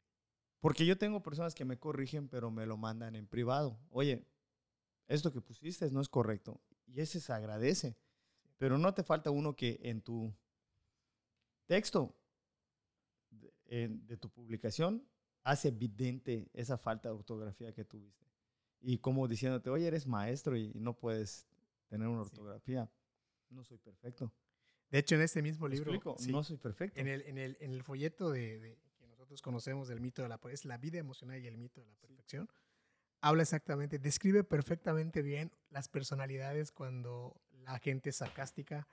Porque 0.59 0.85
yo 0.85 0.97
tengo 0.97 1.21
personas 1.23 1.55
que 1.55 1.65
me 1.65 1.77
corrigen, 1.79 2.27
pero 2.27 2.51
me 2.51 2.65
lo 2.65 2.77
mandan 2.77 3.15
en 3.15 3.27
privado. 3.27 3.79
Oye, 3.89 4.25
esto 5.07 5.31
que 5.31 5.41
pusiste 5.41 5.89
no 5.91 6.01
es 6.01 6.09
correcto. 6.09 6.61
Y 6.87 7.01
ese 7.01 7.19
se 7.19 7.33
agradece. 7.33 7.97
Pero 8.57 8.77
no 8.77 8.93
te 8.93 9.03
falta 9.03 9.31
uno 9.31 9.55
que 9.55 9.79
en 9.83 10.01
tu 10.01 10.33
texto 11.67 12.15
de, 13.29 13.53
en- 13.65 14.05
de 14.07 14.17
tu 14.17 14.29
publicación 14.29 15.03
hace 15.43 15.69
evidente 15.69 16.49
esa 16.53 16.77
falta 16.77 17.09
de 17.09 17.15
ortografía 17.15 17.73
que 17.73 17.85
tuviste. 17.85 18.25
Y 18.81 18.99
como 18.99 19.27
diciéndote, 19.27 19.69
oye, 19.69 19.87
eres 19.87 20.07
maestro 20.07 20.55
y 20.57 20.71
no 20.75 20.93
puedes 20.97 21.47
tener 21.87 22.07
una 22.07 22.23
Sí. 22.23 22.89
No 23.49 23.63
soy 23.63 23.77
perfecto. 23.77 24.31
De 24.89 24.99
hecho, 24.99 25.15
en 25.15 25.21
este 25.21 25.41
mismo 25.41 25.67
¿Me 25.67 25.75
libro, 25.75 25.91
explico? 25.93 26.17
sí, 26.19 26.31
No 26.31 26.43
soy 26.43 26.57
perfecto. 26.57 26.99
en, 26.99 27.07
el, 27.07 27.21
en, 27.21 27.37
el, 27.37 27.57
en 27.59 27.71
el 27.71 27.83
folleto 27.83 28.29
de, 28.31 28.59
de- 28.59 28.77
que 28.97 29.07
nosotros 29.07 29.41
conocemos 29.41 29.87
del 29.87 29.99
mito 29.99 30.21
de 30.21 30.29
la 30.29 30.39
es 30.51 30.65
la 30.65 30.77
vida 30.77 30.99
emocional 30.99 31.41
y 31.43 31.47
el 31.47 31.57
mito 31.57 31.81
de 31.81 31.87
la 31.87 31.95
perfección, 31.95 32.49
habla 33.21 33.41
exactamente, 33.43 33.97
describe 33.99 34.43
perfectamente 34.43 35.21
bien 35.21 35.51
las 35.69 35.89
personalidades 35.89 36.71
cuando 36.71 37.41
la 37.51 37.79
gente 37.79 38.11
es 38.11 38.17
sarcástica, 38.17 38.87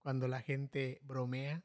cuando 0.00 0.26
la 0.28 0.40
gente 0.40 1.00
bromea, 1.02 1.62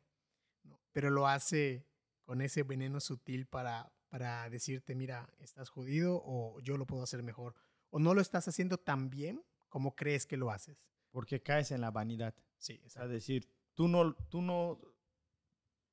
¿no? 0.63 0.79
pero 0.91 1.09
lo 1.09 1.27
hace 1.27 1.85
con 2.25 2.41
ese 2.41 2.63
veneno 2.63 2.99
sutil 2.99 3.47
para, 3.47 3.91
para 4.09 4.49
decirte, 4.49 4.95
mira, 4.95 5.33
estás 5.39 5.69
jodido 5.69 6.21
o 6.23 6.59
yo 6.61 6.77
lo 6.77 6.85
puedo 6.85 7.03
hacer 7.03 7.23
mejor, 7.23 7.55
o 7.89 7.99
no 7.99 8.13
lo 8.13 8.21
estás 8.21 8.47
haciendo 8.47 8.77
tan 8.77 9.09
bien 9.09 9.43
como 9.69 9.95
crees 9.95 10.25
que 10.25 10.37
lo 10.37 10.51
haces. 10.51 10.77
Porque 11.11 11.41
caes 11.41 11.71
en 11.71 11.81
la 11.81 11.91
vanidad. 11.91 12.35
Sí, 12.57 12.81
sea, 12.87 13.07
decir, 13.07 13.47
tú 13.73 13.87
no, 13.87 14.13
tú 14.29 14.41
no, 14.41 14.79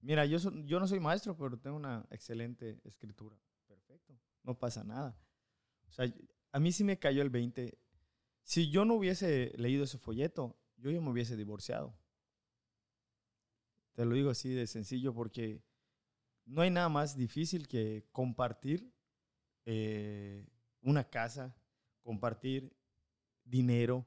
mira, 0.00 0.24
yo, 0.26 0.38
so- 0.38 0.52
yo 0.64 0.80
no 0.80 0.86
soy 0.86 1.00
maestro, 1.00 1.36
pero 1.36 1.58
tengo 1.58 1.76
una 1.76 2.06
excelente 2.10 2.80
escritura. 2.84 3.36
Perfecto, 3.66 4.18
no 4.42 4.58
pasa 4.58 4.84
nada. 4.84 5.16
O 5.88 5.92
sea, 5.92 6.12
a 6.52 6.60
mí 6.60 6.72
sí 6.72 6.84
me 6.84 6.98
cayó 6.98 7.22
el 7.22 7.30
20. 7.30 7.78
Si 8.42 8.70
yo 8.70 8.84
no 8.84 8.94
hubiese 8.94 9.52
leído 9.56 9.84
ese 9.84 9.98
folleto, 9.98 10.56
yo 10.76 10.90
ya 10.90 11.00
me 11.00 11.10
hubiese 11.10 11.36
divorciado. 11.36 11.96
Te 13.94 14.04
lo 14.04 14.14
digo 14.14 14.30
así 14.30 14.50
de 14.50 14.66
sencillo 14.66 15.14
porque 15.14 15.62
no 16.46 16.62
hay 16.62 16.70
nada 16.70 16.88
más 16.88 17.16
difícil 17.16 17.68
que 17.68 18.06
compartir 18.12 18.92
eh, 19.66 20.46
una 20.82 21.08
casa, 21.08 21.56
compartir 22.02 22.76
dinero, 23.44 24.06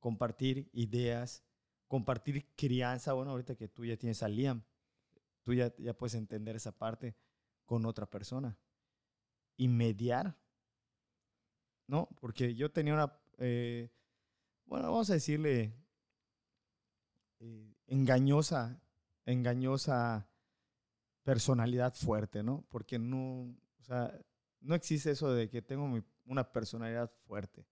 compartir 0.00 0.68
ideas, 0.72 1.44
compartir 1.86 2.46
crianza. 2.56 3.12
Bueno, 3.12 3.32
ahorita 3.32 3.54
que 3.54 3.68
tú 3.68 3.84
ya 3.84 3.96
tienes 3.96 4.22
a 4.22 4.28
Liam, 4.28 4.64
tú 5.42 5.54
ya, 5.54 5.72
ya 5.76 5.94
puedes 5.94 6.14
entender 6.14 6.56
esa 6.56 6.76
parte 6.76 7.14
con 7.64 7.86
otra 7.86 8.06
persona. 8.06 8.58
Y 9.56 9.68
mediar. 9.68 10.36
¿No? 11.86 12.08
Porque 12.20 12.54
yo 12.54 12.70
tenía 12.70 12.94
una, 12.94 13.12
eh, 13.38 13.90
bueno, 14.64 14.90
vamos 14.90 15.10
a 15.10 15.14
decirle, 15.14 15.74
eh, 17.40 17.74
engañosa, 17.86 18.80
engañosa 19.26 20.28
personalidad 21.24 21.94
fuerte, 21.94 22.42
¿no? 22.42 22.64
Porque 22.68 22.98
no, 22.98 23.56
o 23.78 23.82
sea, 23.82 24.16
no 24.60 24.74
existe 24.74 25.10
eso 25.10 25.32
de 25.32 25.48
que 25.48 25.62
tengo 25.62 26.02
una 26.24 26.52
personalidad 26.52 27.10
fuerte. 27.26 27.66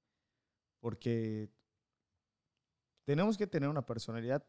Porque 0.80 1.50
tenemos 3.08 3.38
que 3.38 3.46
tener 3.46 3.70
una 3.70 3.86
personalidad 3.86 4.46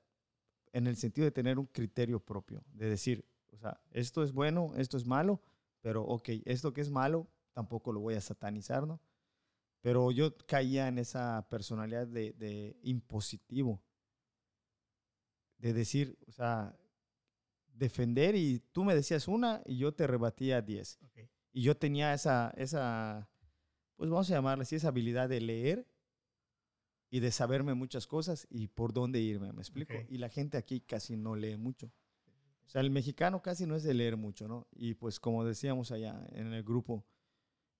en 0.73 0.85
el 0.85 0.97
sentido 0.97 1.23
de 1.23 1.31
tener 1.31 1.57
un 1.57 1.67
criterio 1.67 2.19
propio, 2.19 2.61
de 2.73 2.89
decir, 2.89 3.23
o 3.53 3.57
sea, 3.57 3.79
esto 3.91 4.21
es 4.21 4.33
bueno, 4.33 4.73
esto 4.75 4.97
es 4.97 5.05
malo, 5.05 5.41
pero 5.79 6.03
ok, 6.03 6.27
esto 6.43 6.73
que 6.73 6.81
es 6.81 6.89
malo 6.89 7.25
tampoco 7.53 7.93
lo 7.93 8.01
voy 8.01 8.15
a 8.15 8.21
satanizar, 8.21 8.85
¿no? 8.85 8.99
Pero 9.79 10.11
yo 10.11 10.35
caía 10.45 10.89
en 10.89 10.97
esa 10.97 11.47
personalidad 11.49 12.05
de, 12.05 12.33
de 12.33 12.77
impositivo, 12.83 13.81
de 15.57 15.71
decir, 15.71 16.17
o 16.27 16.33
sea, 16.33 16.77
defender 17.65 18.35
y 18.35 18.59
tú 18.73 18.83
me 18.83 18.93
decías 18.93 19.29
una 19.29 19.61
y 19.65 19.77
yo 19.77 19.93
te 19.93 20.05
rebatía 20.05 20.61
diez. 20.61 20.99
Ok. 21.05 21.29
Y 21.53 21.61
yo 21.61 21.77
tenía 21.77 22.13
esa, 22.13 22.53
esa, 22.57 23.29
pues 23.95 24.09
vamos 24.09 24.29
a 24.29 24.33
llamarle 24.33 24.63
así, 24.63 24.75
esa 24.75 24.89
habilidad 24.89 25.29
de 25.29 25.39
leer 25.39 25.87
y 27.09 27.19
de 27.19 27.31
saberme 27.31 27.73
muchas 27.73 28.07
cosas 28.07 28.47
y 28.49 28.67
por 28.67 28.93
dónde 28.93 29.19
irme, 29.19 29.51
¿me 29.53 29.61
explico? 29.61 29.93
Y 30.09 30.17
la 30.17 30.29
gente 30.29 30.57
aquí 30.57 30.81
casi 30.81 31.17
no 31.17 31.35
lee 31.35 31.57
mucho. 31.57 31.91
O 32.65 32.69
sea, 32.69 32.81
el 32.81 32.91
mexicano 32.91 33.41
casi 33.41 33.65
no 33.65 33.75
es 33.75 33.83
de 33.83 33.95
leer 33.95 34.15
mucho, 34.15 34.47
¿no? 34.47 34.67
Y 34.71 34.93
pues 34.93 35.19
como 35.19 35.43
decíamos 35.43 35.91
allá 35.91 36.23
en 36.33 36.53
el 36.53 36.63
grupo, 36.63 37.03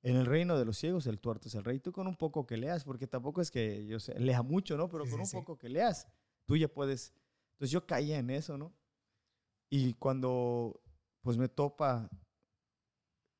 en 0.01 0.15
el 0.15 0.25
reino 0.25 0.57
de 0.57 0.65
los 0.65 0.77
ciegos 0.77 1.05
el 1.05 1.19
tuerto 1.19 1.47
es 1.47 1.55
el 1.55 1.63
rey. 1.63 1.79
Tú 1.79 1.91
con 1.91 2.07
un 2.07 2.15
poco 2.15 2.47
que 2.47 2.57
leas, 2.57 2.83
porque 2.83 3.05
tampoco 3.05 3.39
es 3.41 3.51
que 3.51 3.85
yo 3.85 3.99
sé, 3.99 4.19
lea 4.19 4.41
mucho, 4.41 4.77
¿no? 4.77 4.89
Pero 4.89 5.05
Sí, 5.05 5.11
con 5.11 5.19
sí, 5.19 5.21
un 5.21 5.27
sí. 5.27 5.37
poco 5.37 5.57
que 5.59 5.69
leas, 5.69 6.07
tú 6.45 6.57
ya 6.57 6.67
puedes. 6.67 7.13
Entonces 7.51 7.71
yo 7.71 7.85
caía 7.85 8.17
en 8.17 8.31
eso, 8.31 8.57
¿no? 8.57 8.73
Y 9.69 9.93
cuando 9.95 10.81
pues 11.21 11.37
me 11.37 11.49
topa 11.49 12.09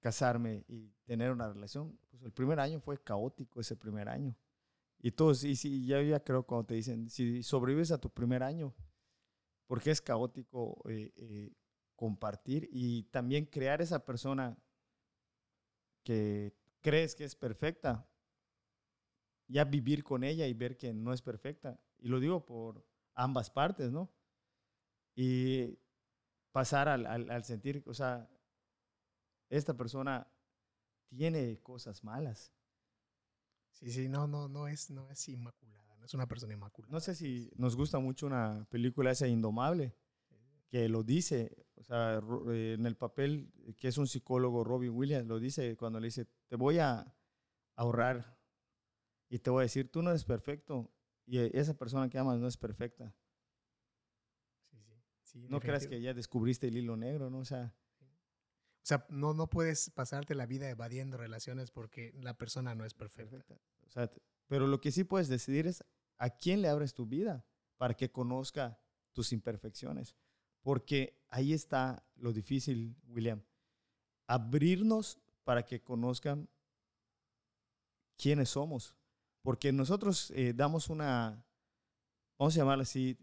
casarme 0.02 0.64
y 0.68 0.92
tener 1.06 1.32
una 1.32 1.52
relación, 1.52 1.98
pues 2.12 2.22
el 2.24 2.32
primer 2.32 2.60
año 2.60 2.80
fue 2.80 3.02
caótico 3.02 3.60
ese 3.60 3.76
primer 3.76 4.08
año. 4.08 4.36
Y 5.02 5.12
todos, 5.12 5.44
y 5.44 5.56
si 5.56 5.86
ya, 5.86 6.02
ya 6.02 6.20
creo 6.22 6.44
cuando 6.44 6.68
te 6.68 6.76
dicen, 6.76 7.10
si 7.10 7.42
sobrevives 7.42 7.92
a 7.92 8.00
tu 8.00 8.10
primer 8.10 8.44
año, 8.44 8.76
porque 9.66 9.92
es 9.92 10.02
caótico 10.02 10.82
eh, 10.90 11.14
eh, 11.16 11.54
compartir 11.96 12.68
y 12.72 13.04
también 13.04 13.46
crear 13.46 13.82
esa 13.82 14.04
persona 14.04 14.58
que 16.04 16.54
crees 16.82 17.16
que 17.16 17.24
es 17.24 17.36
perfecta, 17.36 18.10
ya 19.48 19.64
vivir 19.64 20.04
con 20.04 20.24
ella 20.24 20.48
y 20.48 20.54
ver 20.54 20.78
que 20.78 20.94
no 20.94 21.14
es 21.14 21.22
perfecta. 21.22 21.80
Y 21.98 22.08
lo 22.08 22.20
digo 22.20 22.46
por 22.46 22.86
ambas 23.16 23.50
partes, 23.50 23.92
¿no? 23.92 24.12
Y 25.16 25.78
pasar 26.52 26.90
al, 26.90 27.06
al, 27.06 27.30
al 27.30 27.44
sentir, 27.44 27.84
o 27.86 27.94
sea, 27.94 28.30
esta 29.50 29.76
persona 29.76 30.28
tiene 31.10 31.60
cosas 31.62 32.04
malas. 32.04 32.54
Sí, 33.72 33.92
sí, 33.92 34.10
no, 34.10 34.28
no, 34.28 34.48
no 34.48 34.68
es, 34.68 34.90
no 34.90 35.10
es 35.10 35.30
inmaculada, 35.30 35.96
no 35.98 36.06
es 36.06 36.14
una 36.14 36.28
persona 36.28 36.54
inmaculada. 36.54 36.92
No 36.92 37.00
sé 37.00 37.16
si 37.16 37.50
nos 37.56 37.76
gusta 37.76 38.00
mucho 38.00 38.26
una 38.26 38.66
película 38.70 39.12
esa 39.12 39.28
Indomable, 39.28 39.96
que 40.68 40.88
lo 40.88 41.04
dice, 41.04 41.66
o 41.76 41.84
sea, 41.84 42.22
eh, 42.50 42.76
en 42.78 42.86
el 42.86 42.96
papel 42.96 43.52
que 43.78 43.88
es 43.88 43.98
un 43.98 44.08
psicólogo, 44.08 44.64
Robin 44.64 44.92
Williams, 44.92 45.28
lo 45.28 45.40
dice 45.40 45.76
cuando 45.78 46.00
le 46.00 46.08
dice, 46.08 46.28
te 46.48 46.56
voy 46.56 46.80
a 46.80 47.16
ahorrar 47.76 48.38
y 49.30 49.40
te 49.40 49.50
voy 49.50 49.62
a 49.62 49.64
decir, 49.64 49.90
tú 49.92 50.02
no 50.02 50.12
eres 50.12 50.26
perfecto 50.26 50.92
y 51.26 51.40
eh, 51.40 51.52
esa 51.54 51.76
persona 51.76 52.10
que 52.10 52.18
amas 52.18 52.40
no 52.40 52.48
es 52.48 52.58
perfecta. 52.58 53.16
Sí, 54.70 54.78
sí, 55.24 55.42
sí, 55.42 55.46
No 55.48 55.60
creas 55.60 55.88
que 55.88 56.02
ya 56.02 56.14
descubriste 56.14 56.68
el 56.68 56.78
hilo 56.78 56.98
negro, 56.98 57.30
¿no? 57.30 57.40
O 57.40 57.46
sea, 57.46 57.74
O 58.82 58.86
sea, 58.90 59.06
no, 59.10 59.34
no 59.34 59.50
puedes 59.50 59.90
pasarte 59.92 60.36
la 60.36 60.46
vida 60.46 60.70
evadiendo 60.70 61.18
relaciones 61.18 61.72
porque 61.72 62.14
la 62.22 62.38
persona 62.38 62.76
no 62.76 62.86
es 62.86 62.94
perfecta. 62.94 63.38
O 63.88 63.92
sea, 63.92 64.10
pero 64.48 64.68
lo 64.68 64.82
que 64.82 64.92
sí 64.92 65.04
puedes 65.04 65.28
decidir 65.28 65.68
es 65.68 65.84
a 66.18 66.30
quién 66.30 66.62
le 66.62 66.70
abres 66.70 66.94
tu 66.94 67.06
vida 67.06 67.46
para 67.78 67.94
que 67.94 68.12
conozca 68.12 68.80
tus 69.14 69.32
imperfecciones. 69.32 70.16
Porque 70.62 71.22
ahí 71.30 71.54
está 71.54 72.04
lo 72.16 72.34
difícil, 72.34 72.96
William. 73.08 73.42
Abrirnos 74.28 75.20
para 75.44 75.66
que 75.66 75.82
conozcan 75.82 76.50
quiénes 78.18 78.50
somos. 78.50 78.96
Porque 79.42 79.72
nosotros 79.72 80.32
eh, 80.32 80.54
damos 80.54 80.90
una, 80.90 81.46
vamos 82.38 82.56
a 82.56 82.58
llamarla 82.58 82.84
así, 82.84 83.18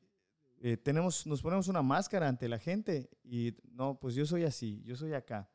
eh, 0.61 0.77
tenemos, 0.77 1.27
nos 1.27 1.43
ponemos 1.43 1.69
una 1.69 1.83
máscara 1.83 2.29
ante 2.29 2.49
la 2.49 2.59
gente 2.59 3.11
y 3.23 3.55
no, 3.71 3.99
pues 3.99 4.15
yo 4.15 4.25
soy 4.27 4.45
así, 4.45 4.83
yo 4.85 4.97
soy 4.97 5.13
acá. 5.13 5.51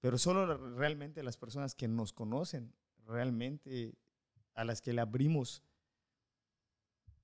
Pero 0.00 0.18
solo 0.18 0.56
realmente 0.76 1.22
las 1.22 1.36
personas 1.36 1.74
que 1.74 1.88
nos 1.88 2.12
conocen 2.12 2.74
realmente 3.06 3.94
a 4.54 4.64
las 4.64 4.80
que 4.80 4.92
le 4.92 5.00
abrimos 5.00 5.62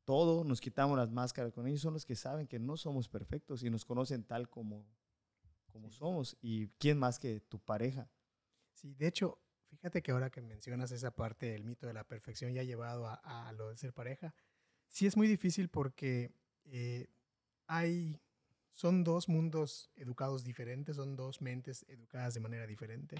todo, 0.04 0.44
nos 0.44 0.60
quitamos 0.60 0.98
las 0.98 1.10
máscaras 1.10 1.52
con 1.52 1.66
ellos, 1.66 1.80
son 1.80 1.94
los 1.94 2.04
que 2.04 2.16
saben 2.16 2.46
que 2.46 2.58
no 2.58 2.76
somos 2.76 3.08
perfectos 3.08 3.62
y 3.62 3.70
nos 3.70 3.84
conocen 3.84 4.24
tal 4.24 4.48
como, 4.48 4.86
como 5.68 5.90
somos. 5.90 6.36
¿Y 6.40 6.68
quién 6.78 6.98
más 6.98 7.18
que 7.18 7.40
tu 7.40 7.60
pareja? 7.60 8.10
Sí, 8.72 8.94
de 8.94 9.06
hecho, 9.06 9.38
fíjate 9.68 10.02
que 10.02 10.10
ahora 10.10 10.30
que 10.30 10.40
mencionas 10.40 10.90
esa 10.90 11.14
parte 11.14 11.46
del 11.46 11.64
mito 11.64 11.86
de 11.86 11.94
la 11.94 12.04
perfección 12.04 12.52
ya 12.52 12.62
llevado 12.62 13.06
a, 13.06 13.52
lo 13.52 13.68
de 13.68 13.76
ser 13.76 13.92
pareja, 13.92 14.34
sí 14.88 15.06
es 15.06 15.16
muy 15.16 15.28
difícil 15.28 15.68
porque 15.68 16.34
eh, 16.72 17.08
hay, 17.66 18.20
son 18.72 19.02
dos 19.02 19.28
mundos 19.28 19.90
educados 19.96 20.44
diferentes, 20.44 20.96
son 20.96 21.16
dos 21.16 21.40
mentes 21.40 21.84
educadas 21.88 22.34
de 22.34 22.40
manera 22.40 22.66
diferente. 22.66 23.16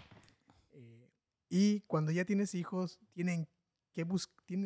Eh, 0.73 1.11
y 1.49 1.81
cuando 1.81 2.13
ya 2.13 2.25
tienes 2.25 2.55
hijos, 2.55 3.01
tienen 3.13 3.49
que 3.93 4.07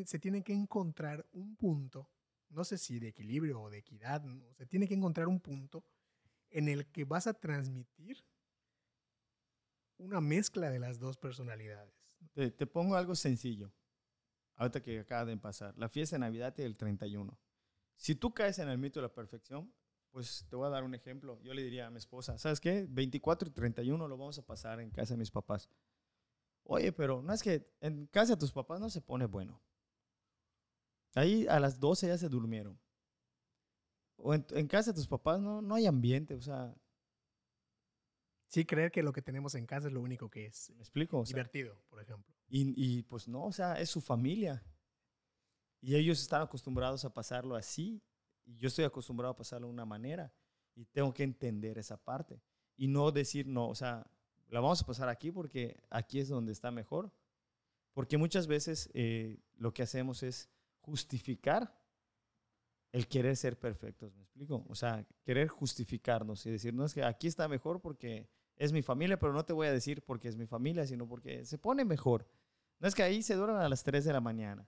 se 0.05 0.19
tiene 0.19 0.43
que 0.43 0.53
encontrar 0.53 1.27
un 1.33 1.57
punto, 1.57 2.11
no 2.51 2.63
sé 2.63 2.77
si 2.77 2.99
de 2.99 3.09
equilibrio 3.09 3.61
o 3.63 3.71
de 3.71 3.79
equidad, 3.79 4.23
se 4.57 4.67
tiene 4.67 4.87
que 4.87 4.95
encontrar 4.95 5.29
un 5.29 5.41
punto 5.41 5.83
en 6.51 6.69
el 6.69 6.87
que 6.87 7.05
vas 7.05 7.27
a 7.27 7.35
transmitir 7.35 8.23
una 9.97 10.21
mezcla 10.21 10.71
de 10.71 10.79
las 10.79 10.99
dos 10.99 11.17
personalidades. 11.17 11.95
Te, 12.35 12.51
te 12.51 12.67
pongo 12.67 12.97
algo 12.97 13.15
sencillo, 13.15 13.73
ahorita 14.57 14.83
que 14.83 15.01
acaba 15.01 15.25
de 15.25 15.37
pasar, 15.39 15.77
la 15.79 15.89
fiesta 15.89 16.17
de 16.17 16.21
Navidad 16.21 16.55
y 16.59 16.63
el 16.63 16.77
31. 16.77 17.37
Si 17.97 18.15
tú 18.15 18.33
caes 18.35 18.59
en 18.59 18.69
el 18.69 18.79
mito 18.79 19.01
de 19.01 19.07
la 19.07 19.15
perfección, 19.15 19.73
pues 20.11 20.47
te 20.49 20.55
voy 20.55 20.67
a 20.67 20.71
dar 20.71 20.85
un 20.85 20.95
ejemplo. 20.95 21.41
Yo 21.43 21.55
le 21.55 21.63
diría 21.63 21.89
a 21.89 21.91
mi 21.91 21.99
esposa, 21.99 22.39
¿sabes 22.39 22.61
qué? 22.61 22.87
24 22.89 23.49
y 23.49 23.53
31 23.53 24.07
lo 24.07 24.17
vamos 24.17 24.39
a 24.39 24.47
pasar 24.47 24.81
en 24.81 24.91
casa 24.91 25.15
de 25.15 25.19
mis 25.19 25.31
papás. 25.31 25.69
Oye, 26.63 26.93
pero 26.93 27.21
no 27.21 27.33
es 27.33 27.43
que 27.43 27.69
en 27.81 28.07
casa 28.07 28.35
de 28.35 28.39
tus 28.39 28.53
papás 28.53 28.81
no 28.81 28.91
se 28.91 29.01
pone 29.01 29.27
bueno. 29.27 29.61
Ahí 31.15 31.47
a 31.49 31.61
las 31.61 31.79
12 31.81 32.09
ya 32.09 32.19
se 32.19 32.29
durmieron. 32.29 32.79
O 34.17 34.33
en, 34.35 34.69
casa 34.69 34.93
de 34.93 34.97
tus 34.97 35.09
papás 35.09 35.41
no, 35.41 35.61
no 35.61 35.75
hay 35.75 35.87
ambiente, 35.87 36.35
o 36.35 36.41
sea. 36.41 36.75
Sí, 38.47 38.65
creer 38.65 38.93
que 38.93 39.03
lo 39.03 39.13
que 39.13 39.21
tenemos 39.21 39.55
en 39.57 39.67
casa 39.67 39.89
es 39.89 39.93
lo 39.93 40.01
único 40.01 40.31
que 40.31 40.47
es. 40.47 40.71
¿Me 40.77 40.83
explico? 40.83 41.25
divertido, 41.25 41.77
por 41.89 42.01
ejemplo. 42.01 42.33
Y, 42.49 42.73
y 42.77 43.03
pues 43.03 43.27
no, 43.27 43.45
o 43.45 43.53
sea, 43.53 43.81
es 43.81 43.91
su 43.91 44.01
familia. 44.01 44.65
Y 45.85 45.97
ellos 45.97 46.23
están 46.23 46.41
acostumbrados 46.41 47.05
a 47.05 47.13
pasarlo 47.13 47.57
así. 47.57 48.03
Y 48.47 48.57
yo 48.57 48.69
estoy 48.69 48.87
acostumbrado 48.87 49.33
a 49.33 49.37
pasarlo 49.37 49.67
de 49.67 49.75
una 49.75 49.85
manera. 49.85 50.33
Y 50.75 50.87
tengo 50.87 51.13
que 51.13 51.25
entender 51.25 51.77
esa 51.77 51.99
parte. 51.99 52.41
Y 52.75 52.89
no 52.89 53.13
decir, 53.13 53.47
no, 53.47 53.69
o 53.69 53.75
sea, 53.75 54.07
la 54.49 54.61
vamos 54.61 54.81
a 54.81 54.87
pasar 54.87 55.11
aquí 55.11 55.31
porque 55.31 55.79
aquí 55.91 56.21
es 56.21 56.31
donde 56.31 56.53
está 56.53 56.71
mejor. 56.71 57.13
Porque 57.93 58.17
muchas 58.17 58.47
veces 58.47 58.89
eh, 58.95 59.43
lo 59.57 59.75
que 59.75 59.83
hacemos 59.83 60.23
es 60.23 60.49
justificar 60.81 61.79
el 62.91 63.07
querer 63.07 63.37
ser 63.37 63.59
perfectos, 63.59 64.15
¿me 64.15 64.23
explico? 64.23 64.65
O 64.71 64.75
sea, 64.75 65.07
querer 65.23 65.49
justificarnos 65.49 66.47
y 66.47 66.51
decir, 66.51 66.73
no 66.73 66.87
es 66.87 66.95
que 66.95 67.05
aquí 67.05 67.27
está 67.27 67.47
mejor 67.47 67.83
porque 67.83 68.31
es 68.57 68.73
mi 68.73 68.81
familia, 68.81 69.19
pero 69.19 69.35
no 69.35 69.45
te 69.45 69.53
voy 69.53 69.67
a 69.67 69.73
decir 69.73 70.03
porque 70.03 70.29
es 70.29 70.37
mi 70.37 70.47
familia, 70.47 70.87
sino 70.87 71.07
porque 71.07 71.45
se 71.45 71.59
pone 71.59 71.85
mejor. 71.85 72.27
No 72.79 72.89
es 72.89 72.95
que 72.95 73.03
ahí 73.03 73.23
se 73.23 73.35
duran 73.35 73.57
a 73.57 73.69
las 73.69 73.85
3 73.85 74.07
de 74.07 74.13
la 74.15 74.23
mañana. 74.23 74.67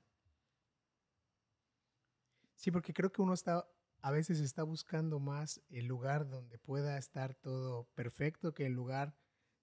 Sí, 2.57 2.71
porque 2.71 2.92
creo 2.92 3.12
que 3.12 3.23
uno 3.23 3.35
está, 3.35 3.66
a 4.01 4.11
veces 4.11 4.40
está 4.40 4.62
buscando 4.62 5.21
más 5.21 5.62
el 5.69 5.87
lugar 5.87 6.29
donde 6.29 6.59
pueda 6.59 6.99
estar 6.99 7.35
todo 7.35 7.85
perfecto 7.95 8.55
que 8.55 8.66
el 8.66 8.73
lugar 8.73 9.16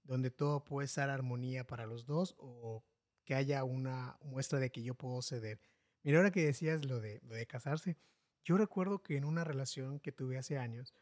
donde 0.03 0.31
todo 0.31 0.63
puede 0.63 0.87
ser 0.87 1.09
armonía 1.09 1.65
para 1.65 1.85
los 1.85 2.05
dos 2.05 2.35
o 2.37 2.83
que 3.25 3.35
haya 3.35 3.63
una 3.63 4.17
muestra 4.21 4.59
de 4.59 4.71
que 4.71 4.83
yo 4.83 4.95
puedo 4.95 5.21
ceder. 5.21 5.59
Mira, 6.03 6.17
ahora 6.17 6.31
que 6.31 6.45
decías 6.45 6.85
lo 6.85 6.99
de, 6.99 7.21
lo 7.23 7.35
de 7.35 7.47
casarse, 7.47 7.97
yo 8.43 8.57
recuerdo 8.57 9.01
que 9.01 9.15
en 9.15 9.25
una 9.25 9.43
relación 9.43 9.99
que 9.99 10.11
tuve 10.11 10.37
hace 10.37 10.57
años, 10.57 10.93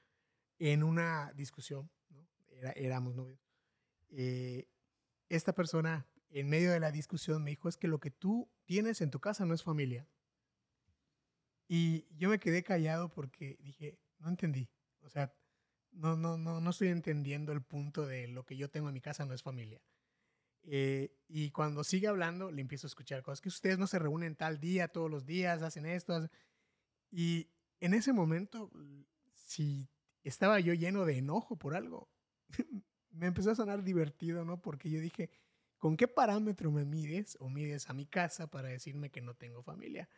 en 0.59 0.83
una 0.83 1.33
discusión. 1.33 1.89
Era, 2.49 2.71
éramos 2.73 3.15
novios, 3.15 3.39
eh, 4.11 4.67
esta 5.29 5.53
persona 5.53 6.05
en 6.29 6.49
medio 6.49 6.71
de 6.71 6.79
la 6.79 6.91
discusión 6.91 7.43
me 7.43 7.51
dijo, 7.51 7.69
es 7.69 7.77
que 7.77 7.87
lo 7.87 7.99
que 7.99 8.11
tú 8.11 8.49
tienes 8.65 9.01
en 9.01 9.09
tu 9.09 9.19
casa 9.19 9.45
no 9.45 9.53
es 9.53 9.63
familia. 9.63 10.07
Y 11.73 12.05
yo 12.17 12.27
me 12.27 12.37
quedé 12.37 12.63
callado 12.63 13.07
porque 13.07 13.57
dije, 13.61 13.97
no 14.19 14.27
entendí. 14.27 14.67
O 15.03 15.09
sea, 15.09 15.33
no, 15.93 16.17
no, 16.17 16.37
no, 16.37 16.59
no 16.59 16.69
estoy 16.69 16.89
entendiendo 16.89 17.53
el 17.53 17.61
punto 17.61 18.05
de 18.05 18.27
lo 18.27 18.45
que 18.45 18.57
yo 18.57 18.69
tengo 18.69 18.89
en 18.89 18.93
mi 18.93 18.99
casa 18.99 19.25
no 19.25 19.33
es 19.33 19.41
familia. 19.41 19.81
Eh, 20.63 21.15
y 21.29 21.49
cuando 21.51 21.85
sigue 21.85 22.09
hablando, 22.09 22.51
le 22.51 22.59
empiezo 22.59 22.87
a 22.87 22.89
escuchar 22.89 23.23
cosas 23.23 23.39
que 23.39 23.47
ustedes 23.47 23.77
no 23.77 23.87
se 23.87 23.99
reúnen 23.99 24.35
tal 24.35 24.59
día, 24.59 24.89
todos 24.89 25.09
los 25.09 25.25
días, 25.25 25.61
hacen 25.61 25.85
esto. 25.85 26.29
Y 27.09 27.47
en 27.79 27.93
ese 27.93 28.11
momento, 28.11 28.69
si 29.33 29.87
estaba 30.25 30.59
yo 30.59 30.73
lleno 30.73 31.05
de 31.05 31.19
enojo 31.19 31.55
por 31.55 31.73
algo, 31.73 32.09
me 33.11 33.27
empezó 33.27 33.49
a 33.49 33.55
sonar 33.55 33.81
divertido, 33.81 34.43
¿no? 34.43 34.61
Porque 34.61 34.89
yo 34.89 34.99
dije, 34.99 35.29
¿con 35.77 35.95
qué 35.95 36.09
parámetro 36.09 36.69
me 36.69 36.83
mides 36.83 37.37
o 37.39 37.47
mides 37.47 37.89
a 37.89 37.93
mi 37.93 38.07
casa 38.07 38.47
para 38.47 38.67
decirme 38.67 39.09
que 39.09 39.21
no 39.21 39.35
tengo 39.35 39.63
familia? 39.63 40.09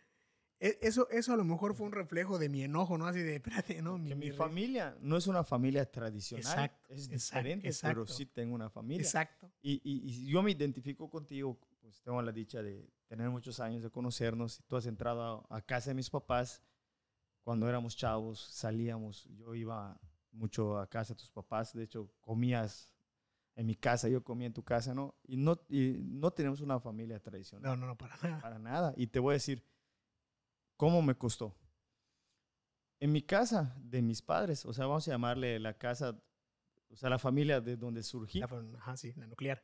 E, 0.64 0.80
eso, 0.82 1.10
eso 1.10 1.34
a 1.34 1.36
lo 1.36 1.44
mejor 1.44 1.76
fue 1.76 1.86
un 1.86 1.92
reflejo 1.92 2.40
de 2.40 2.48
mi 2.48 2.64
enojo, 2.64 2.98
¿no? 2.98 3.06
Así 3.06 3.20
de, 3.20 3.36
espérate, 3.36 3.82
¿no? 3.82 3.98
Mi, 3.98 4.16
mi 4.16 4.32
familia 4.32 4.96
no 5.02 5.18
es 5.18 5.28
una 5.28 5.44
familia 5.44 5.86
tradicional. 5.92 6.72
es 6.88 7.10
diferente, 7.10 7.70
pero 7.82 8.08
sí 8.08 8.26
tengo 8.26 8.56
una 8.56 8.70
familia. 8.70 9.04
Exacto. 9.04 9.52
Y, 9.62 9.82
y, 9.84 10.26
yo 10.26 10.42
me 10.42 10.52
identifico 10.52 11.10
contigo, 11.10 11.60
pues 11.82 12.02
tengo 12.02 12.22
la 12.22 12.32
dicha 12.32 12.64
de 12.64 12.90
tener 13.08 13.30
muchos 13.30 13.60
años 13.60 13.84
de 13.84 13.90
conocernos. 13.90 14.64
Tú 14.66 14.78
has 14.78 14.86
entrado 14.86 15.46
a, 15.50 15.62
casa 15.62 15.90
de 15.90 15.96
mis 15.96 16.10
papás 16.10 16.64
cuando 17.42 17.68
éramos 17.68 17.98
chavos, 17.98 18.40
salíamos. 18.40 19.28
Yo 19.36 19.54
iba 19.56 20.00
mucho 20.32 20.80
a 20.80 20.90
casa 20.90 21.14
de 21.14 21.18
tus 21.18 21.30
papás. 21.30 21.74
De 21.74 21.84
hecho, 21.84 22.10
comías 22.22 22.90
en 23.58 23.66
mi 23.66 23.76
casa, 23.76 24.08
yo 24.08 24.24
comía 24.24 24.48
en 24.48 24.54
tu 24.54 24.64
casa, 24.64 24.94
¿no? 24.94 25.14
Y 25.26 25.36
no, 25.36 25.60
y 25.68 25.98
no 26.06 26.32
tenemos 26.32 26.62
una 26.62 26.80
familia 26.80 27.20
tradicional. 27.20 27.70
No, 27.70 27.76
no, 27.76 27.88
no, 27.88 27.98
para 27.98 28.16
nada. 28.24 28.40
Para 28.40 28.60
nada. 28.60 28.94
Y 28.96 29.08
te 29.08 29.20
voy 29.20 29.34
a 29.34 29.34
decir 29.34 29.62
¿Cómo 30.84 31.02
me 31.02 31.16
costó? 31.16 31.56
En 33.00 33.14
mi 33.14 33.22
casa 33.22 33.74
de 33.80 34.02
mis 34.02 34.22
padres, 34.22 34.66
o 34.66 34.74
sea, 34.74 34.86
vamos 34.86 35.08
a 35.08 35.12
llamarle 35.12 35.58
la 35.58 35.78
casa, 35.78 36.22
o 36.90 36.96
sea, 36.98 37.10
la 37.10 37.18
familia 37.18 37.62
de 37.62 37.78
donde 37.78 38.04
surgí. 38.04 38.40
La, 38.40 38.50
ajá, 38.78 38.98
sí, 38.98 39.14
la 39.16 39.26
nuclear. 39.26 39.64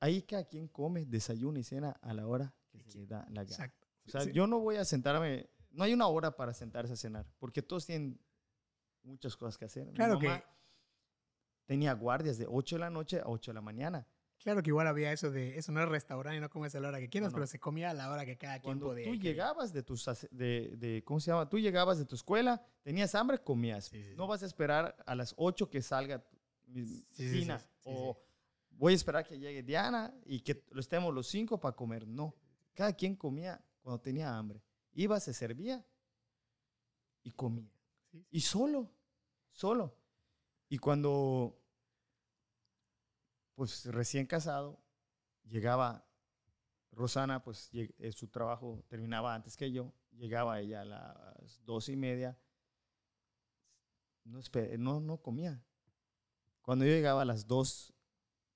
Ahí 0.00 0.22
cada 0.22 0.44
quien 0.44 0.66
come, 0.68 1.04
desayuno 1.04 1.58
y 1.58 1.64
cena 1.64 1.90
a 2.00 2.14
la 2.14 2.26
hora 2.26 2.54
que 2.70 2.82
se 2.90 3.06
da 3.06 3.26
la 3.28 3.44
gana. 3.44 3.56
Exacto. 3.56 3.88
O 4.06 4.10
sea, 4.10 4.24
yo 4.24 4.46
no 4.46 4.58
voy 4.60 4.76
a 4.76 4.86
sentarme, 4.86 5.50
no 5.70 5.84
hay 5.84 5.92
una 5.92 6.06
hora 6.06 6.34
para 6.34 6.54
sentarse 6.54 6.94
a 6.94 6.96
cenar, 6.96 7.26
porque 7.38 7.60
todos 7.60 7.84
tienen 7.84 8.18
muchas 9.02 9.36
cosas 9.36 9.58
que 9.58 9.66
hacer. 9.66 9.92
Claro 9.92 10.18
que 10.18 10.42
tenía 11.66 11.92
guardias 11.92 12.38
de 12.38 12.46
8 12.48 12.76
de 12.76 12.80
la 12.80 12.88
noche 12.88 13.20
a 13.20 13.24
8 13.26 13.50
de 13.50 13.54
la 13.54 13.60
mañana. 13.60 14.08
Claro 14.42 14.62
que 14.62 14.70
igual 14.70 14.86
había 14.86 15.12
eso 15.12 15.30
de, 15.30 15.58
eso 15.58 15.72
no 15.72 15.82
es 15.82 15.88
restaurante 15.88 16.36
y 16.38 16.40
no 16.40 16.48
comes 16.48 16.74
a 16.74 16.80
la 16.80 16.88
hora 16.88 17.00
que 17.00 17.08
quieras, 17.08 17.32
pero 17.34 17.46
se 17.46 17.58
comía 17.58 17.90
a 17.90 17.94
la 17.94 18.10
hora 18.10 18.24
que 18.24 18.38
cada 18.38 18.60
quien 18.60 18.78
podía. 18.78 19.04
Tú 19.04 19.16
llegabas 19.16 19.72
de 19.72 19.82
tus, 19.82 20.08
de, 20.30 20.74
de, 20.76 21.02
¿cómo 21.04 21.18
se 21.18 21.32
llama? 21.32 21.48
Tú 21.48 21.58
llegabas 21.58 21.98
de 21.98 22.04
tu 22.04 22.14
escuela, 22.14 22.64
tenías 22.82 23.14
hambre, 23.14 23.38
comías. 23.38 23.90
No 24.16 24.28
vas 24.28 24.42
a 24.44 24.46
esperar 24.46 24.96
a 25.06 25.14
las 25.14 25.34
8 25.36 25.68
que 25.68 25.82
salga 25.82 26.24
mi 26.66 27.04
cena 27.10 27.64
o 27.84 28.16
voy 28.70 28.92
a 28.92 28.96
esperar 28.96 29.26
que 29.26 29.38
llegue 29.38 29.62
Diana 29.62 30.14
y 30.24 30.40
que 30.40 30.64
lo 30.70 30.80
estemos 30.80 31.12
los 31.12 31.26
cinco 31.26 31.58
para 31.58 31.74
comer. 31.74 32.06
No, 32.06 32.34
cada 32.74 32.92
quien 32.92 33.16
comía 33.16 33.60
cuando 33.82 34.00
tenía 34.00 34.36
hambre. 34.36 34.62
Iba, 34.92 35.18
se 35.20 35.34
servía 35.34 35.84
y 37.22 37.32
comía. 37.32 37.70
Y 38.30 38.40
solo, 38.40 38.90
solo. 39.50 39.96
Y 40.68 40.78
cuando 40.78 41.58
pues 43.58 43.86
recién 43.86 44.24
casado, 44.24 44.80
llegaba 45.42 46.08
Rosana, 46.92 47.42
pues 47.42 47.68
eh, 47.72 48.12
su 48.12 48.28
trabajo 48.28 48.84
terminaba 48.86 49.34
antes 49.34 49.56
que 49.56 49.72
yo, 49.72 49.92
llegaba 50.12 50.60
ella 50.60 50.82
a 50.82 50.84
las 50.84 51.64
dos 51.64 51.88
y 51.88 51.96
media, 51.96 52.38
no, 54.22 54.40
no, 54.78 55.00
no 55.00 55.20
comía. 55.20 55.60
Cuando 56.62 56.84
yo 56.84 56.92
llegaba 56.92 57.22
a 57.22 57.24
las 57.24 57.48
dos 57.48 57.92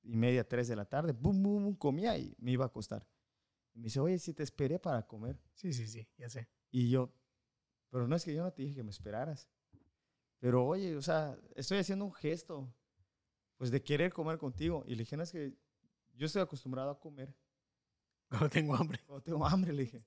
y 0.04 0.14
media, 0.14 0.46
tres 0.46 0.68
de 0.68 0.76
la 0.76 0.84
tarde, 0.84 1.10
bum, 1.10 1.42
bum, 1.42 1.64
bum, 1.64 1.74
comía 1.74 2.16
y 2.16 2.36
me 2.38 2.52
iba 2.52 2.64
a 2.64 2.68
acostar. 2.68 3.04
Y 3.74 3.80
me 3.80 3.86
dice, 3.86 3.98
oye, 3.98 4.20
si 4.20 4.32
te 4.32 4.44
esperé 4.44 4.78
para 4.78 5.04
comer. 5.04 5.36
Sí, 5.54 5.72
sí, 5.72 5.88
sí, 5.88 6.08
ya 6.16 6.28
sé. 6.28 6.48
Y 6.70 6.90
yo, 6.90 7.12
pero 7.90 8.06
no 8.06 8.14
es 8.14 8.24
que 8.24 8.32
yo 8.32 8.44
no 8.44 8.52
te 8.52 8.62
dije 8.62 8.76
que 8.76 8.84
me 8.84 8.92
esperaras. 8.92 9.48
Pero 10.38 10.64
oye, 10.64 10.96
o 10.96 11.02
sea, 11.02 11.36
estoy 11.56 11.78
haciendo 11.78 12.04
un 12.04 12.12
gesto 12.12 12.72
pues 13.62 13.70
de 13.70 13.80
querer 13.80 14.12
comer 14.12 14.38
contigo. 14.38 14.82
Y 14.88 14.96
le 14.96 15.04
dije, 15.04 15.16
no, 15.16 15.22
es 15.22 15.30
que 15.30 15.54
yo 16.14 16.26
estoy 16.26 16.42
acostumbrado 16.42 16.90
a 16.90 16.98
comer. 16.98 17.32
Cuando 18.28 18.48
tengo 18.48 18.74
hambre. 18.74 18.98
Cuando 19.06 19.22
tengo 19.22 19.46
hambre, 19.46 19.72
le 19.72 19.84
dije. 19.84 20.02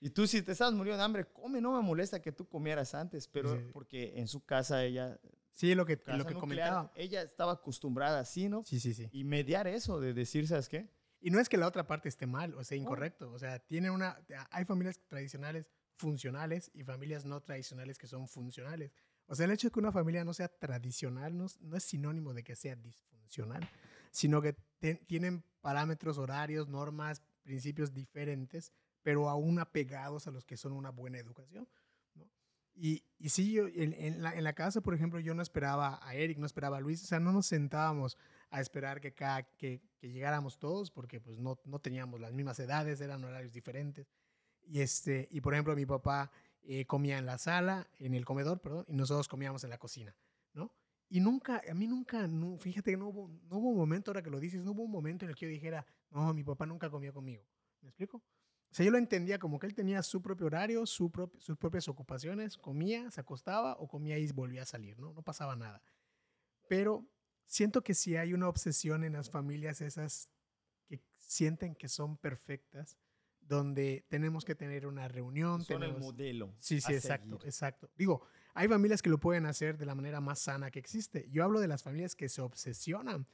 Y 0.00 0.10
tú 0.10 0.26
si 0.26 0.42
te 0.42 0.52
estás 0.52 0.74
muriendo 0.74 0.98
de 0.98 1.02
hambre, 1.02 1.24
come, 1.32 1.62
no 1.62 1.74
me 1.74 1.80
molesta 1.80 2.20
que 2.20 2.30
tú 2.30 2.46
comieras 2.46 2.94
antes, 2.94 3.26
pero 3.26 3.58
porque 3.72 4.20
en 4.20 4.28
su 4.28 4.44
casa 4.44 4.84
ella... 4.84 5.18
Sí, 5.54 5.74
lo 5.74 5.86
que, 5.86 5.98
lo 6.08 6.26
que 6.26 6.34
comentaba. 6.34 6.92
Ella 6.94 7.22
estaba 7.22 7.52
acostumbrada 7.52 8.20
así, 8.20 8.50
¿no? 8.50 8.62
Sí, 8.66 8.78
sí, 8.80 8.92
sí. 8.92 9.08
Y 9.12 9.24
mediar 9.24 9.66
eso, 9.66 9.98
de 9.98 10.12
decir, 10.12 10.46
¿sabes 10.46 10.68
qué? 10.68 10.90
Y 11.22 11.30
no 11.30 11.40
es 11.40 11.48
que 11.48 11.56
la 11.56 11.68
otra 11.68 11.86
parte 11.86 12.10
esté 12.10 12.26
mal 12.26 12.54
o 12.54 12.62
sea 12.64 12.76
incorrecto. 12.76 13.32
O 13.32 13.38
sea, 13.38 13.60
tiene 13.60 13.90
una, 13.90 14.22
hay 14.50 14.66
familias 14.66 15.00
tradicionales 15.08 15.64
funcionales 15.96 16.70
y 16.74 16.84
familias 16.84 17.24
no 17.24 17.40
tradicionales 17.40 17.96
que 17.96 18.06
son 18.06 18.28
funcionales. 18.28 18.92
O 19.28 19.34
sea, 19.34 19.44
el 19.44 19.52
hecho 19.52 19.68
de 19.68 19.72
que 19.72 19.78
una 19.78 19.92
familia 19.92 20.24
no 20.24 20.32
sea 20.32 20.48
tradicional 20.48 21.36
no, 21.36 21.46
es 21.76 21.84
sinónimo 21.84 22.32
de 22.32 22.42
que 22.42 22.56
sea 22.56 22.74
disfuncional, 22.76 23.68
sino 24.10 24.40
que 24.40 24.54
tienen 25.06 25.44
parámetros 25.60 26.16
horarios, 26.16 26.68
normas, 26.68 27.22
principios 27.42 27.92
diferentes, 27.92 28.72
pero 29.02 29.28
aún 29.28 29.58
apegados 29.58 30.26
a 30.26 30.30
los 30.30 30.44
que 30.44 30.56
son 30.56 30.72
una 30.72 30.90
buena 30.90 31.18
educación. 31.18 31.68
Y, 32.74 33.02
y 33.18 33.28
sí, 33.30 33.52
yo, 33.52 33.66
en, 33.66 34.22
la, 34.22 34.34
en, 34.34 34.44
la, 34.44 34.52
casa, 34.52 34.80
por 34.80 34.94
ejemplo, 34.94 35.18
yo 35.18 35.34
no 35.34 35.42
esperaba 35.42 35.98
a 36.00 36.14
Eric, 36.14 36.38
no 36.38 36.46
esperaba 36.46 36.76
a 36.76 36.80
Luis, 36.80 37.02
o 37.02 37.06
sea, 37.06 37.18
no 37.18 37.32
nos 37.32 37.46
sentábamos 37.46 38.16
a 38.50 38.60
esperar 38.60 39.00
que, 39.00 39.12
cada, 39.12 39.42
que, 39.42 39.82
que 39.98 40.10
llegáramos 40.10 40.58
todos, 40.58 40.92
porque 40.92 41.20
pues 41.20 41.38
no, 41.38 41.58
no 41.64 41.80
teníamos 41.80 42.20
las 42.20 42.32
mismas 42.32 42.60
edades, 42.60 43.00
eran 43.00 43.24
horarios 43.24 43.52
diferentes. 43.52 44.06
Y, 44.62 44.80
este, 44.80 45.28
y 45.32 45.40
por 45.40 45.54
ejemplo, 45.54 45.74
mi 45.74 45.86
papá 45.86 46.30
eh, 46.62 46.86
comía 46.86 47.18
en 47.18 47.26
la 47.26 47.38
sala, 47.38 47.88
en 47.98 48.14
el 48.14 48.24
comedor, 48.24 48.60
perdón, 48.60 48.84
y 48.88 48.94
nosotros 48.94 49.28
comíamos 49.28 49.64
en 49.64 49.70
la 49.70 49.78
cocina, 49.78 50.16
¿no? 50.52 50.72
Y 51.08 51.20
nunca, 51.20 51.62
a 51.68 51.74
mí 51.74 51.86
nunca, 51.86 52.26
no, 52.26 52.58
fíjate 52.58 52.90
que 52.90 52.96
no 52.96 53.08
hubo, 53.08 53.28
no 53.28 53.58
hubo 53.58 53.70
un 53.70 53.78
momento, 53.78 54.10
ahora 54.10 54.22
que 54.22 54.30
lo 54.30 54.38
dices, 54.38 54.62
no 54.62 54.72
hubo 54.72 54.82
un 54.82 54.90
momento 54.90 55.24
en 55.24 55.30
el 55.30 55.36
que 55.36 55.46
yo 55.46 55.50
dijera, 55.50 55.86
no, 56.10 56.34
mi 56.34 56.44
papá 56.44 56.66
nunca 56.66 56.90
comió 56.90 57.12
conmigo. 57.12 57.42
¿Me 57.80 57.88
explico? 57.88 58.18
O 58.18 58.74
sea, 58.74 58.84
yo 58.84 58.92
lo 58.92 58.98
entendía 58.98 59.38
como 59.38 59.58
que 59.58 59.66
él 59.66 59.74
tenía 59.74 60.02
su 60.02 60.20
propio 60.20 60.46
horario, 60.46 60.84
su 60.84 61.10
sus 61.38 61.56
propias 61.56 61.88
ocupaciones, 61.88 62.58
comía, 62.58 63.10
se 63.10 63.20
acostaba 63.20 63.74
o 63.78 63.88
comía 63.88 64.18
y 64.18 64.30
volvía 64.32 64.62
a 64.62 64.66
salir, 64.66 64.98
¿no? 64.98 65.12
No 65.14 65.22
pasaba 65.22 65.56
nada. 65.56 65.82
Pero 66.68 67.08
siento 67.46 67.82
que 67.82 67.94
si 67.94 68.16
hay 68.16 68.34
una 68.34 68.48
obsesión 68.48 69.04
en 69.04 69.14
las 69.14 69.30
familias 69.30 69.80
esas 69.80 70.30
que 70.86 71.00
sienten 71.16 71.74
que 71.74 71.88
son 71.88 72.18
perfectas, 72.18 72.98
donde 73.48 74.04
tenemos 74.08 74.44
que 74.44 74.54
tener 74.54 74.86
una 74.86 75.08
reunión. 75.08 75.64
Son 75.64 75.82
el 75.82 75.98
modelo. 75.98 76.54
Sí, 76.58 76.80
sí, 76.80 76.92
exacto, 76.92 77.38
exacto. 77.44 77.90
Digo, 77.96 78.22
hay 78.54 78.68
familias 78.68 79.02
que 79.02 79.10
lo 79.10 79.18
pueden 79.18 79.46
hacer 79.46 79.78
de 79.78 79.86
la 79.86 79.94
manera 79.94 80.20
más 80.20 80.38
sana 80.38 80.70
que 80.70 80.78
existe. 80.78 81.28
Yo 81.30 81.42
hablo 81.42 81.58
de 81.60 81.68
las 81.68 81.82
familias 81.82 82.14
que 82.14 82.28
se 82.28 82.42
obsesionan 82.42 83.26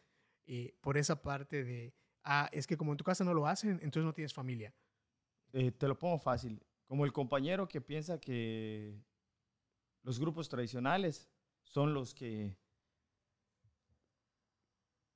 eh, 0.46 0.76
por 0.80 0.96
esa 0.96 1.20
parte 1.20 1.64
de, 1.64 1.94
ah, 2.22 2.48
es 2.52 2.66
que 2.66 2.76
como 2.76 2.92
en 2.92 2.96
tu 2.96 3.04
casa 3.04 3.24
no 3.24 3.34
lo 3.34 3.46
hacen, 3.46 3.80
entonces 3.82 4.04
no 4.04 4.14
tienes 4.14 4.32
familia. 4.32 4.72
Eh, 5.52 5.72
te 5.72 5.88
lo 5.88 5.98
pongo 5.98 6.18
fácil. 6.18 6.62
Como 6.86 7.04
el 7.04 7.12
compañero 7.12 7.66
que 7.66 7.80
piensa 7.80 8.20
que 8.20 9.02
los 10.02 10.20
grupos 10.20 10.48
tradicionales 10.48 11.28
son 11.62 11.92
los 11.92 12.14
que 12.14 12.56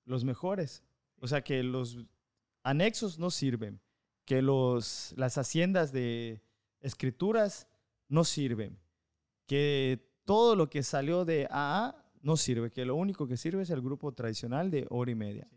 los 0.05 0.25
mejores. 0.25 0.83
O 1.21 1.29
sea, 1.29 1.43
que 1.43 1.63
los 1.63 1.99
anexos 2.63 3.19
no 3.19 3.31
sirven, 3.31 3.81
que 4.29 4.43
los, 4.43 5.15
las 5.17 5.39
haciendas 5.39 5.91
de 5.91 6.43
escrituras 6.81 7.67
no 8.09 8.25
sirven, 8.25 8.79
que 9.47 10.07
todo 10.27 10.55
lo 10.55 10.69
que 10.69 10.83
salió 10.83 11.25
de 11.25 11.49
AA 11.51 12.05
no 12.21 12.37
sirve, 12.37 12.71
que 12.71 12.85
lo 12.85 12.95
único 12.95 13.27
que 13.27 13.39
sirve 13.39 13.63
es 13.63 13.71
el 13.71 13.81
grupo 13.81 14.13
tradicional 14.13 14.71
de 14.71 14.87
hora 14.91 15.11
y 15.11 15.15
media. 15.15 15.49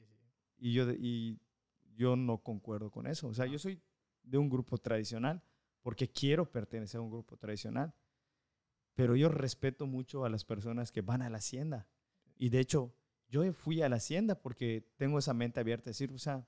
Y, 0.58 0.72
yo, 0.72 0.90
y 0.90 1.38
yo 1.98 2.16
no 2.16 2.38
concuerdo 2.38 2.92
con 2.92 3.08
eso. 3.08 3.28
O 3.28 3.34
sea, 3.34 3.46
yo 3.46 3.60
soy 3.60 3.78
de 4.24 4.38
un 4.38 4.48
grupo 4.48 4.78
tradicional 4.78 5.44
porque 5.82 6.08
quiero 6.08 6.50
pertenecer 6.50 7.00
a 7.00 7.02
un 7.02 7.12
grupo 7.12 7.36
tradicional. 7.36 7.94
Pero 8.96 9.18
yo 9.18 9.28
respeto 9.28 9.86
mucho 9.86 10.24
a 10.24 10.30
las 10.30 10.46
personas 10.46 10.94
que 10.94 11.02
van 11.02 11.22
a 11.22 11.30
la 11.30 11.40
hacienda. 11.40 11.90
Y 12.38 12.48
de 12.48 12.62
hecho, 12.62 12.96
yo 13.28 13.52
fui 13.52 13.82
a 13.82 13.90
la 13.90 13.98
hacienda 13.98 14.36
porque 14.36 14.94
tengo 14.96 15.20
esa 15.20 15.34
mente 15.34 15.60
abierta 15.60 15.88
de 15.88 15.90
decir, 15.90 16.14
o 16.14 16.18
sea, 16.18 16.48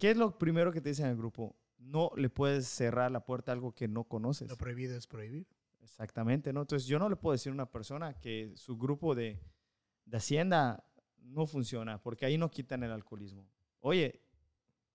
¿qué 0.00 0.10
es 0.10 0.16
lo 0.16 0.36
primero 0.36 0.72
que 0.72 0.80
te 0.80 0.88
dicen 0.88 1.06
en 1.06 1.12
el 1.12 1.18
grupo? 1.18 1.54
No 1.78 2.10
le 2.16 2.28
puedes 2.28 2.66
cerrar 2.66 3.10
la 3.12 3.24
puerta 3.24 3.52
a 3.52 3.54
algo 3.54 3.72
que 3.72 3.86
no 3.86 4.04
conoces. 4.04 4.48
Lo 4.50 4.56
prohibido 4.56 4.96
es 4.96 5.06
prohibir. 5.06 5.46
Exactamente, 5.80 6.52
¿no? 6.52 6.62
Entonces 6.62 6.88
yo 6.88 6.98
no 6.98 7.08
le 7.08 7.16
puedo 7.16 7.32
decir 7.32 7.50
a 7.50 7.54
una 7.54 7.70
persona 7.70 8.14
que 8.14 8.52
su 8.56 8.76
grupo 8.76 9.14
de, 9.14 9.40
de 10.04 10.16
hacienda 10.16 10.84
no 11.18 11.46
funciona 11.46 12.02
porque 12.02 12.26
ahí 12.26 12.36
no 12.38 12.50
quitan 12.50 12.82
el 12.82 12.90
alcoholismo. 12.90 13.46
Oye, 13.80 14.20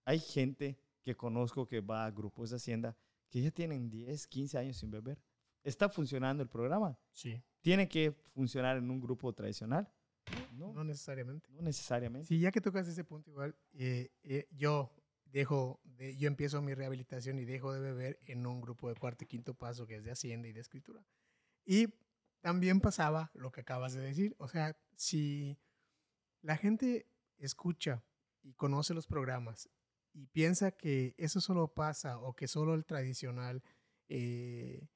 hay 0.04 0.20
gente 0.20 0.78
que 1.04 1.16
conozco 1.16 1.68
que 1.68 1.82
va 1.82 2.06
a 2.06 2.12
grupos 2.12 2.50
de 2.50 2.58
hacienda 2.58 2.98
que 3.30 3.42
ya 3.42 3.52
tienen 3.52 3.90
10, 3.90 4.28
15 4.28 4.58
años 4.58 4.78
sin 4.78 4.92
beber. 4.92 5.20
¿Está 5.64 5.90
funcionando 5.90 6.44
el 6.44 6.50
programa? 6.50 6.98
Sí. 7.12 7.42
¿Tiene 7.62 7.88
que 7.88 8.12
funcionar 8.12 8.78
en 8.78 8.90
un 8.90 9.00
grupo 9.00 9.34
tradicional? 9.34 9.92
No, 10.54 10.74
no 10.74 10.84
necesariamente. 10.84 11.50
No 11.52 11.62
necesariamente. 11.62 12.28
Sí, 12.28 12.40
ya 12.40 12.52
que 12.52 12.62
tocas 12.62 12.88
ese 12.88 13.04
punto 13.04 13.30
igual, 13.30 13.56
eh, 13.74 14.12
eh, 14.24 14.48
yo 14.52 14.92
dejo, 15.26 15.82
de, 15.84 16.16
yo 16.18 16.28
empiezo 16.28 16.62
mi 16.62 16.74
rehabilitación 16.74 17.40
y 17.40 17.46
dejo 17.46 17.74
de 17.74 17.80
beber 17.80 18.20
en 18.26 18.46
un 18.46 18.62
grupo 18.62 18.90
de 18.90 18.96
cuarto 18.96 19.24
y 19.24 19.28
quinto 19.28 19.54
paso 19.54 19.86
que 19.86 19.96
es 19.96 20.04
de 20.04 20.12
hacienda 20.12 20.48
y 20.48 20.54
de 20.54 20.62
escritura. 20.62 21.06
Y 21.66 21.88
también 22.42 22.80
pasaba 22.80 23.32
lo 23.34 23.52
que 23.52 23.62
acabas 23.62 23.94
de 23.94 24.02
decir, 24.02 24.36
o 24.38 24.48
sea, 24.48 24.78
si 24.96 25.58
la 26.42 26.58
gente 26.58 27.08
escucha 27.38 28.04
y 28.44 28.54
conoce 28.54 28.94
los 28.94 29.08
programas 29.08 29.70
y 30.14 30.28
piensa 30.28 30.72
que 30.72 31.16
eso 31.18 31.42
solo 31.42 31.74
pasa 31.74 32.20
o 32.20 32.36
que 32.36 32.48
solo 32.48 32.74
el 32.76 32.86
tradicional 32.86 33.64
eh, 34.08 34.88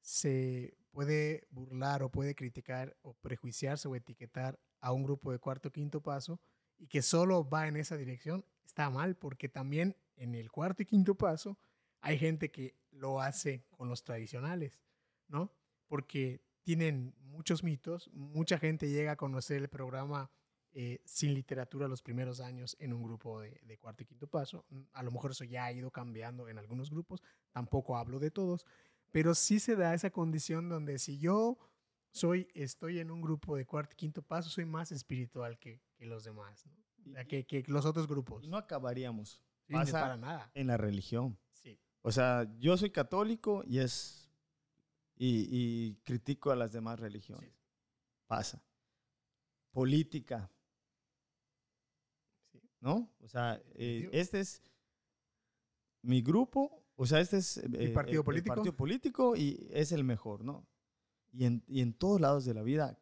se 0.00 0.76
puede 0.90 1.46
burlar 1.50 2.02
o 2.02 2.10
puede 2.10 2.34
criticar 2.34 2.96
o 3.02 3.14
prejuiciarse 3.14 3.86
o 3.86 3.94
etiquetar 3.94 4.58
a 4.86 4.92
un 4.92 5.02
grupo 5.02 5.32
de 5.32 5.40
cuarto 5.40 5.72
quinto 5.72 6.00
paso 6.00 6.38
y 6.78 6.86
que 6.86 7.02
solo 7.02 7.48
va 7.48 7.66
en 7.66 7.76
esa 7.76 7.96
dirección, 7.96 8.44
está 8.64 8.88
mal 8.88 9.16
porque 9.16 9.48
también 9.48 9.96
en 10.16 10.36
el 10.36 10.52
cuarto 10.52 10.84
y 10.84 10.86
quinto 10.86 11.16
paso 11.16 11.58
hay 12.00 12.16
gente 12.16 12.52
que 12.52 12.76
lo 12.92 13.20
hace 13.20 13.64
con 13.70 13.88
los 13.88 14.04
tradicionales, 14.04 14.80
¿no? 15.26 15.50
Porque 15.88 16.40
tienen 16.62 17.16
muchos 17.18 17.64
mitos, 17.64 18.08
mucha 18.12 18.58
gente 18.58 18.88
llega 18.88 19.12
a 19.12 19.16
conocer 19.16 19.56
el 19.56 19.68
programa 19.68 20.30
eh, 20.70 21.00
sin 21.04 21.34
literatura 21.34 21.88
los 21.88 22.02
primeros 22.02 22.38
años 22.38 22.76
en 22.78 22.92
un 22.92 23.02
grupo 23.02 23.40
de, 23.40 23.78
cuarto 23.78 24.04
y 24.04 24.06
quinto 24.06 24.28
paso. 24.28 24.66
A 24.92 25.02
lo 25.02 25.10
mejor 25.10 25.32
eso 25.32 25.42
ya 25.42 25.64
ha 25.64 25.72
ido 25.72 25.90
cambiando 25.90 26.48
en 26.48 26.58
algunos 26.58 26.90
grupos, 26.90 27.24
tampoco 27.50 27.96
hablo 27.96 28.20
de 28.20 28.30
todos, 28.30 28.64
pero 29.10 29.34
sí 29.34 29.58
se 29.58 29.74
da 29.74 29.94
esa 29.94 30.10
condición 30.10 30.68
donde 30.68 31.00
si 31.00 31.18
yo 31.18 31.58
soy, 32.16 32.48
estoy 32.54 32.98
en 32.98 33.10
un 33.10 33.20
grupo 33.20 33.56
de 33.56 33.66
cuarto 33.66 33.92
y 33.92 33.96
quinto 33.96 34.22
paso, 34.22 34.48
soy 34.48 34.64
más 34.64 34.90
espiritual 34.90 35.58
que, 35.58 35.82
los 35.98 36.24
demás, 36.24 36.64
que, 37.28 37.46
que, 37.46 37.62
los 37.66 37.84
otros 37.84 38.08
grupos. 38.08 38.48
No 38.48 38.56
acabaríamos. 38.56 39.42
para 39.68 40.16
nada. 40.16 40.50
En 40.54 40.66
la 40.68 40.78
religión. 40.78 41.38
Sí. 41.52 41.78
O 42.00 42.10
sea, 42.10 42.50
yo 42.58 42.76
soy 42.76 42.90
católico 42.90 43.62
y 43.66 43.80
es 43.80 44.30
y, 45.18 45.94
critico 46.04 46.50
a 46.50 46.56
las 46.56 46.72
demás 46.72 47.00
religiones. 47.00 47.50
Pasa. 48.26 48.62
Política, 49.70 50.50
¿no? 52.80 53.12
O 53.20 53.28
sea, 53.28 53.60
eh, 53.74 54.08
este 54.12 54.40
es 54.40 54.62
mi 56.02 56.22
grupo, 56.22 56.82
o 56.94 57.04
sea, 57.04 57.20
este 57.20 57.36
es 57.38 57.58
eh, 57.58 57.90
partido, 57.92 58.24
político? 58.24 58.54
partido 58.54 58.74
político 58.74 59.36
y 59.36 59.68
es 59.70 59.92
el 59.92 60.02
mejor, 60.02 60.44
¿no? 60.44 60.66
Y 61.36 61.82
en, 61.82 61.92
todos 61.92 62.18
lados 62.18 62.46
de 62.46 62.54
la 62.54 62.62
vida 62.62 62.98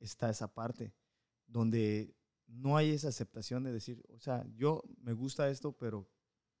está 0.00 0.28
esa 0.28 0.52
parte 0.52 0.92
donde 1.46 2.16
no 2.48 2.76
hay 2.76 2.90
esa 2.90 3.08
aceptación 3.08 3.62
de 3.62 3.72
decir, 3.72 4.02
o 4.08 4.18
sea, 4.18 4.44
yo 4.56 4.82
me 5.00 5.12
gusta 5.12 5.48
esto, 5.48 5.70
pero 5.70 6.08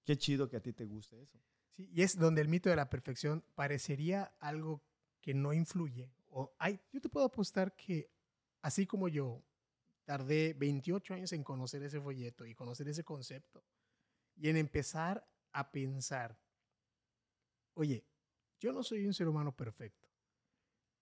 qué 0.04 0.16
chido 0.16 0.48
que 0.48 0.56
a 0.56 0.62
ti 0.62 0.72
te 0.72 0.84
guste 0.84 1.20
eso. 1.20 1.40
Sí, 1.72 1.90
y 1.92 2.02
es 2.02 2.16
donde 2.16 2.42
el 2.42 2.48
mito 2.48 2.70
de 2.70 2.76
la 2.76 2.88
perfección 2.88 3.44
parecería 3.56 4.36
algo 4.38 4.84
que 5.20 5.34
no 5.34 5.52
influye. 5.52 6.12
O 6.28 6.54
hay, 6.60 6.80
yo 6.92 7.00
te 7.00 7.08
puedo 7.08 7.26
apostar 7.26 7.74
que 7.74 8.08
así 8.62 8.86
como 8.86 9.08
yo 9.08 9.42
tardé 10.04 10.54
28 10.54 11.14
años 11.14 11.32
en 11.32 11.42
conocer 11.42 11.82
ese 11.82 12.00
folleto 12.00 12.46
y 12.46 12.54
conocer 12.54 12.88
ese 12.88 13.02
concepto 13.02 13.64
y 14.36 14.48
en 14.48 14.56
empezar 14.56 15.28
a 15.50 15.72
pensar, 15.72 16.38
oye, 17.74 18.06
yo 18.60 18.72
no 18.72 18.84
soy 18.84 19.06
un 19.06 19.14
ser 19.14 19.26
humano 19.26 19.54
perfecto. 19.56 20.05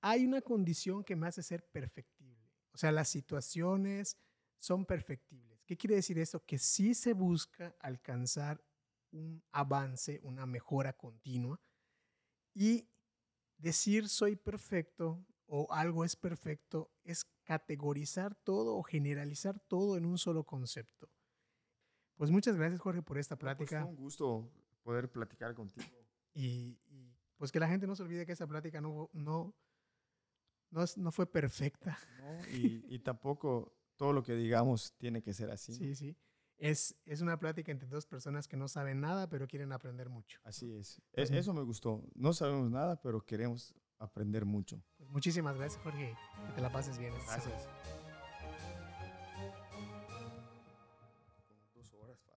Hay 0.07 0.27
una 0.27 0.43
condición 0.43 1.03
que 1.03 1.17
me 1.17 1.27
hace 1.27 1.43
ser 1.43 1.65
perfectible. 1.65 2.53
O 2.73 2.77
sea, 2.77 2.93
las 2.93 3.09
situaciones 3.09 4.19
son 4.59 4.85
perfectibles. 4.85 5.65
¿Qué 5.65 5.79
quiere 5.79 5.95
decir 5.95 6.19
esto? 6.19 6.45
Que 6.45 6.59
sí 6.59 6.93
se 6.93 7.15
busca 7.15 7.75
alcanzar 7.81 8.63
un 9.13 9.43
avance, 9.51 10.21
una 10.23 10.45
mejora 10.45 10.93
continua 10.93 11.59
y 12.53 12.87
decir 13.57 14.11
soy 14.11 14.37
perfecto 14.37 15.25
o 15.47 15.73
algo 15.73 16.05
es 16.05 16.17
perfecto 16.17 16.93
es 17.03 17.25
categorizar 17.45 18.35
todo 18.35 18.77
o 18.77 18.83
generalizar 18.83 19.59
todo 19.59 19.97
en 19.97 20.05
un 20.05 20.19
solo 20.19 20.45
concepto. 20.45 21.09
Pues 22.17 22.31
muchas 22.31 22.57
gracias, 22.57 22.81
Jorge, 22.83 23.01
por 23.01 23.17
esta 23.17 23.37
pues, 23.37 23.57
plática. 23.57 23.81
fue 23.81 23.91
un 23.91 23.97
gusto 23.97 24.53
poder 24.83 25.11
platicar 25.11 25.55
contigo. 25.55 25.87
Y, 26.35 26.79
pues 27.39 27.51
que 27.51 27.61
la 27.61 27.69
gente 27.69 27.87
no 27.87 27.97
se 27.97 28.03
olvide 28.03 28.27
que 28.27 28.33
esta 28.33 28.47
plática 28.47 28.83
no, 28.83 29.09
no, 29.15 29.55
no, 30.75 30.85
no 30.97 31.13
fue 31.13 31.27
perfecta. 31.27 31.99
y, 32.53 32.85
y, 32.95 32.99
tampoco 32.99 33.73
todo 33.97 34.13
lo 34.13 34.23
que 34.23 34.35
digamos 34.35 34.95
tiene 34.99 35.23
que 35.23 35.33
ser 35.33 35.51
así. 35.51 35.73
Sí, 35.73 35.95
sí. 35.95 36.17
es, 36.59 36.97
es 37.07 37.21
una 37.21 37.39
plática 37.39 37.71
entre 37.73 37.89
dos 37.89 38.07
personas 38.07 38.49
que 38.49 38.57
no 38.57 38.69
saben 38.69 39.01
nada, 39.01 39.29
pero 39.29 39.47
quieren 39.47 39.73
aprender 39.73 40.11
mucho. 40.11 40.41
Así 40.45 40.73
es. 40.73 41.01
es 41.13 41.31
eso 41.31 41.55
me 41.55 41.63
gustó. 41.63 42.03
No 42.15 42.33
sabemos 42.33 42.71
nada, 42.71 43.01
pero 43.01 43.25
queremos 43.25 43.75
aprender 43.99 44.45
mucho. 44.45 44.83
Pues 44.97 45.09
muchísimas 45.11 45.57
gracias, 45.57 45.83
Jorge. 45.83 46.15
Que 46.49 46.53
te 46.53 46.61
la 46.61 46.73
pases 46.73 46.99
bien. 46.99 47.15
Gracias. 47.27 47.69